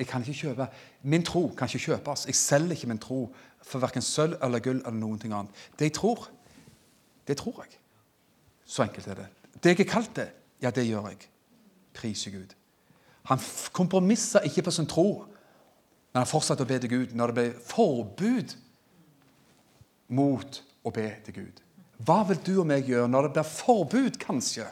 [0.00, 0.66] Jeg kan ikke kjøpe,
[1.02, 2.26] Min tro kan ikke kjøpes.
[2.26, 5.52] Jeg selger ikke min tro for verken sølv eller gull eller noen ting annet.
[5.78, 6.28] Det jeg tror,
[7.28, 7.76] det tror jeg.
[8.64, 9.28] Så enkelt er det.
[9.62, 10.30] Det jeg er kalt det,
[10.62, 11.28] ja, det gjør jeg.
[11.94, 12.54] Priser Gud.
[13.28, 13.40] Han
[13.72, 15.24] kompromisser ikke på sin tro,
[16.12, 18.54] men han fortsatte å be til Gud når det ble forbud
[20.16, 21.60] mot å be til Gud.
[22.06, 24.66] Hva vil du og meg gjøre når det blir forbud, kanskje,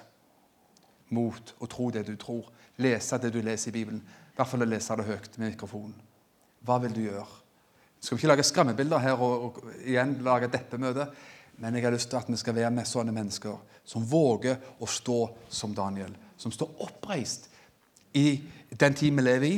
[1.13, 2.47] mot å tro det du tror?
[2.81, 4.01] Lese det du leser i Bibelen.
[4.01, 5.97] I hvert fall å lese det høyt med mikrofonen.
[6.65, 7.27] Hva vil du gjøre?
[7.99, 11.09] Skal vi ikke lage skremmebilder her og, og igjen lage deppemøte?
[11.59, 13.57] Men jeg har lyst til at vi skal være med sånne mennesker
[13.89, 15.19] som våger å stå
[15.51, 16.13] som Daniel.
[16.39, 17.49] Som står oppreist
[18.15, 18.39] i
[18.71, 19.57] den tid vi lever i.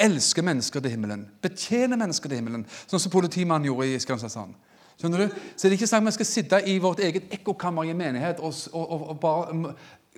[0.00, 1.26] Elsker mennesker til himmelen.
[1.44, 2.64] Betjener mennesker til himmelen.
[2.88, 4.56] Sånn som politimannen gjorde i Kristiansand.
[5.02, 5.38] Skjønner du?
[5.56, 7.98] Så det er ikke snakk om vi skal sitte i vårt eget ekkokammer i en
[7.98, 9.56] menighet og, og, og bare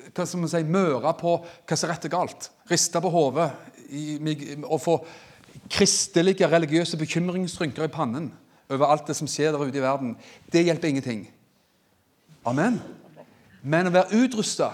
[0.04, 2.48] hva skal man si, møre på hva som er rett og galt.
[2.68, 3.46] Riste på hodet
[4.68, 4.98] og få
[5.72, 8.28] kristelige, religiøse bekymringsrynker i pannen
[8.68, 10.12] over alt det som skjer der ute i verden.
[10.52, 11.22] Det hjelper ingenting.
[12.44, 12.76] Amen.
[13.64, 14.68] Men å være utrusta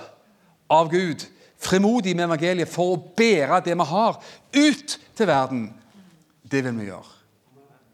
[0.71, 1.23] av Gud,
[1.61, 4.19] frimodig med evangeliet for å bære det vi har,
[4.57, 5.69] ut til verden,
[6.43, 7.15] det vil vi gjøre.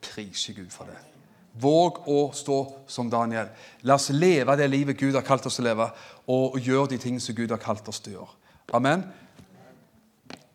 [0.06, 1.05] Prise Gud for det.
[1.60, 3.48] Våg å stå som Daniel.
[3.82, 5.88] La oss leve det livet Gud har kalt oss å leve,
[6.26, 8.34] og gjøre de ting som Gud har kalt oss til å gjøre.
[8.76, 9.04] Amen.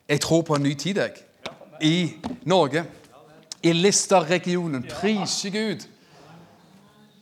[0.07, 1.23] Jeg tror på en ny tid, jeg.
[1.81, 2.13] I
[2.45, 2.83] Norge.
[3.63, 4.83] I Lister-regionen.
[4.89, 5.87] Prise Gud.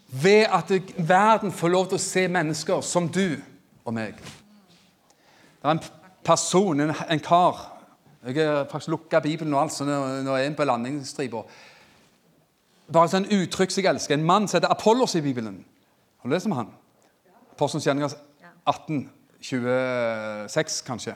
[0.09, 3.37] Ved at verden får lov til å se mennesker som du
[3.85, 4.17] og meg.
[4.17, 5.83] Det er en
[6.25, 7.65] person, en, en kar
[8.25, 11.43] Jeg har faktisk lukka Bibelen og alt, så nå, nå er jeg på landingsstripa.
[12.89, 14.17] Bare sånn uttrykk som jeg elsker.
[14.17, 15.61] En mann som heter Apollos i Bibelen.
[16.19, 16.71] Har du lest om han?
[17.53, 18.15] Apostelens gjerninger
[18.65, 19.03] 18,
[19.41, 21.15] 26, kanskje.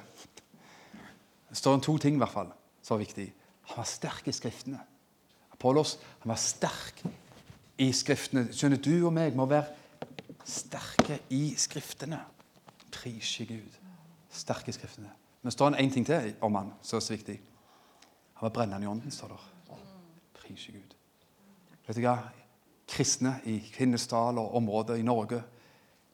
[1.50, 2.52] Det står om to ting i hvert fall
[2.82, 3.28] som var viktig.
[3.72, 4.80] Han var sterk i Skriftene.
[5.54, 7.04] Apollos han var sterk
[7.78, 8.48] i Skriftene.
[8.54, 9.72] Skjønner du og meg må være
[10.46, 12.20] sterke i Skriftene.
[12.94, 13.80] Prise Gud.
[14.34, 15.10] Sterke i Skriftene.
[15.42, 17.40] Men det står en, en ting til om han som er så viktig.
[18.40, 19.42] Han var brennende i ånden, står det.
[20.42, 20.93] Prise Gud.
[21.88, 22.18] Vet du hva?
[22.88, 25.40] Kristne i Kvinesdal og områder i Norge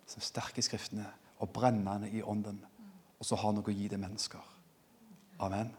[0.09, 1.05] som er sterke i Skriftene
[1.39, 2.57] og brennende i ånden,
[3.19, 4.41] og så har noe å gi til mennesker.
[5.45, 5.69] Amen.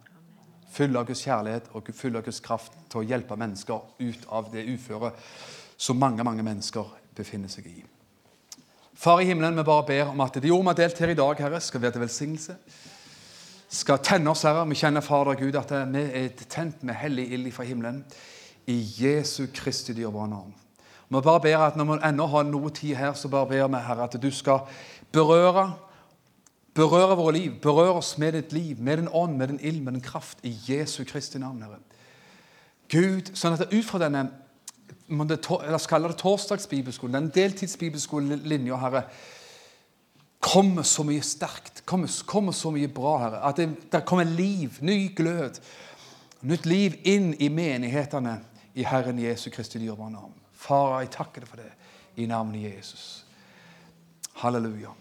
[0.70, 4.53] Full av Guds kjærlighet og full av Guds kraft til å hjelpe mennesker ut av
[4.53, 5.18] det uføret
[5.80, 7.80] som mange mange mennesker befinner seg i.
[9.01, 11.18] Far i himmelen, vi bare ber om at de ord vi har delt her i
[11.18, 12.57] dag, Herre, skal være til velsignelse.
[13.70, 14.66] Skal tenne oss, Herre.
[14.68, 18.03] Vi kjenner, Fader Gud, at vi er tent med hellig ild fra himmelen.
[18.67, 20.55] I Jesu Kristi dyrebare navn.
[21.09, 23.85] Vi bare ber at når vi ennå har noe tid her, så bare ber vi,
[23.87, 24.67] Herre, at du skal
[25.13, 25.71] berøre
[26.75, 27.57] Berøre våre liv.
[27.63, 30.39] Berør oss med ditt liv, med din ånd, med din ild, med din kraft.
[30.47, 31.81] I Jesu Kristi navn, Herre.
[32.91, 34.29] Gud, sånn at ut fra denne
[35.11, 39.03] la oss kalle det torsdagsbibelskolen, den deltidsbibelskolelinja, Herre,
[40.41, 43.43] kommer så mye sterkt, kommer, kommer så mye bra, Herre.
[43.51, 45.59] At det, det kommer liv, ny glød,
[46.47, 48.39] nytt liv inn i menighetene
[48.75, 50.35] i Herren Jesu Kristi dyrebare navn.
[50.53, 51.71] Far, jeg takker deg for det
[52.21, 53.25] i navnet Jesus.
[54.43, 54.93] Halleluja.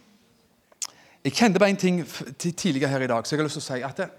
[1.24, 2.00] Jeg kjente bare en ting
[2.40, 4.10] tidligere her i dag, så jeg har lyst til å si at jeg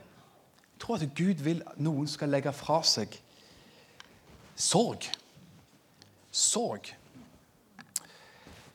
[0.80, 3.16] tror at Gud vil at noen skal legge fra seg
[4.56, 5.08] sorg.
[6.30, 6.92] Sorg.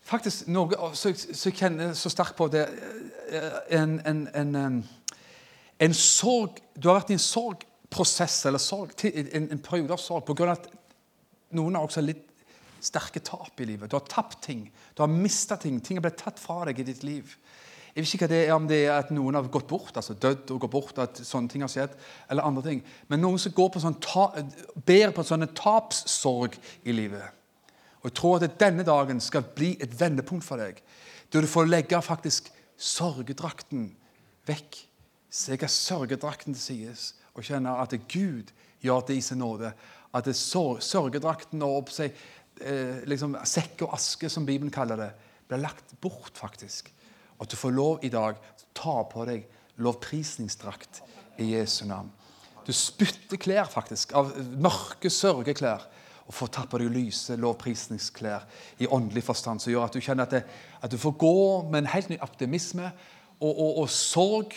[0.05, 2.65] Faktisk noe så, så jeg kjenner så sterkt på det
[3.29, 4.83] eh, en, en, en,
[5.79, 7.23] en sorg Du har vært i en
[7.95, 10.67] sorgprosess eller sorg, en, en periode av sorg av at
[11.55, 12.25] noen har også litt
[12.83, 13.89] sterke tap i livet.
[13.89, 14.71] Du har tapt ting.
[14.93, 15.79] Du har mista ting.
[15.79, 17.35] Ting har blitt tatt fra deg i ditt liv.
[17.95, 20.13] Jeg vet ikke hva det er, om det er at noen har gått bort, altså
[20.19, 21.95] dødd og gått bort, at sånne ting har skjedd,
[22.29, 22.81] eller andre ting.
[23.07, 24.27] Men noen som går på sånn ta,
[24.75, 27.23] ber på sånne tapssorg i livet.
[28.03, 30.83] Og jeg tror at denne dagen skal bli et vendepunkt for deg.
[31.31, 33.87] Der du får legge faktisk sørgedrakten
[34.45, 34.81] vekk.
[35.47, 36.83] Legge sørgedrakten til
[37.35, 38.51] og kjenne at Gud
[38.83, 39.71] gjør det i sin nåde.
[40.15, 42.15] At det sørgedrakten og opp seg,
[42.61, 45.11] eh, liksom, sekk og aske, som Bibelen kaller det,
[45.47, 46.91] blir lagt bort, faktisk.
[47.37, 49.45] Og at du får lov i dag å ta på deg
[49.83, 51.01] lovprisningsdrakt
[51.43, 52.11] i Jesu navn.
[52.65, 55.83] Du spytter klær, faktisk, av mørke sørgeklær,
[56.25, 58.47] og få tatt på deg lyse lovprisningsklær
[58.81, 60.41] i åndelig forstand, som gjør at du kjenner at, det,
[60.81, 61.35] at du får gå
[61.69, 62.87] med en helt ny optimisme
[63.37, 64.55] og, og, og sorg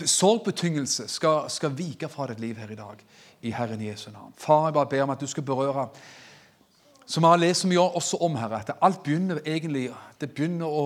[0.00, 3.00] Sorgbetyngelse skal, skal vike fra ditt liv her i dag,
[3.42, 4.34] i Herren Jesu navn.
[4.36, 5.88] Far, jeg bare ber om at du skal berøre
[7.06, 9.90] som vi har lest så mye også om, Herre, at alt begynner egentlig
[10.20, 10.84] det begynner å,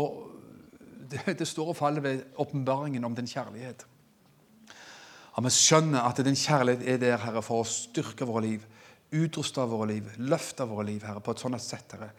[1.11, 3.85] det, det står og faller ved åpenbaringen om din kjærlighet.
[5.39, 8.67] At vi skjønner at din kjærlighet er der, Herre, for å styrke våre liv,
[9.15, 12.11] utruste våre liv, løfte våre liv, Herre, på et sånt sett, Herre,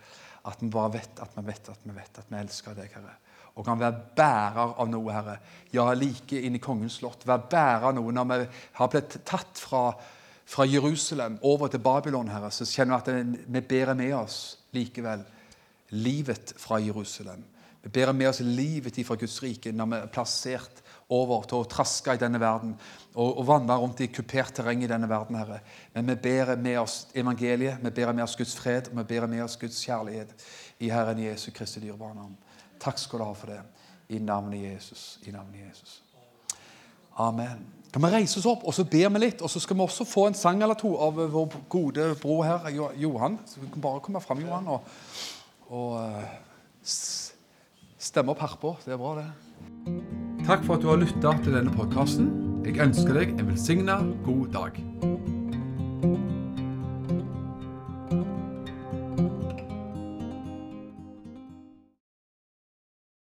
[0.47, 3.17] at vi bare vet at vi vet at vi vet at vi elsker deg, Herre.
[3.59, 5.35] Og kan være bærer av noe, Herre.
[5.75, 7.25] Ja, like inn i kongens slott.
[7.27, 8.39] Være bærer av noe når vi
[8.79, 9.89] har blitt tatt fra,
[10.47, 14.39] fra Jerusalem over til Babylon, Herre, så kjenner vi at vi bærer med oss
[14.71, 15.25] likevel
[15.91, 17.43] livet fra Jerusalem.
[17.81, 21.67] Vi bærer med oss livet fra Guds rike når vi er plassert over til å
[21.69, 22.73] traske i denne verden
[23.15, 25.61] og, og vandre rundt i kupert terreng i denne verden, Herre.
[25.95, 29.31] Men vi bærer med oss evangeliet, vi bærer med oss Guds fred og vi bærer
[29.31, 30.45] med oss Guds kjærlighet
[30.79, 32.29] i Herren Jesu Kristi dyrebare.
[32.79, 33.59] Takk skal du ha for det.
[34.09, 35.19] I navnet Jesus.
[35.27, 35.99] I navnet Jesus.
[37.19, 37.65] Amen.
[37.93, 40.05] Kan vi reise oss opp og så ber vi litt, og så skal vi også
[40.05, 42.69] få en sang eller to av vår gode bror her,
[43.01, 43.39] Johan.
[43.49, 44.81] Så vi kan bare komme fram, Johan, og,
[45.73, 46.37] og uh,
[47.99, 48.75] stemme opp herpå.
[48.85, 49.27] Det er bra, det.
[50.45, 52.31] Takk for at du har lytta til denne podkasten.
[52.65, 56.37] Jeg ønsker deg en velsigna god dag.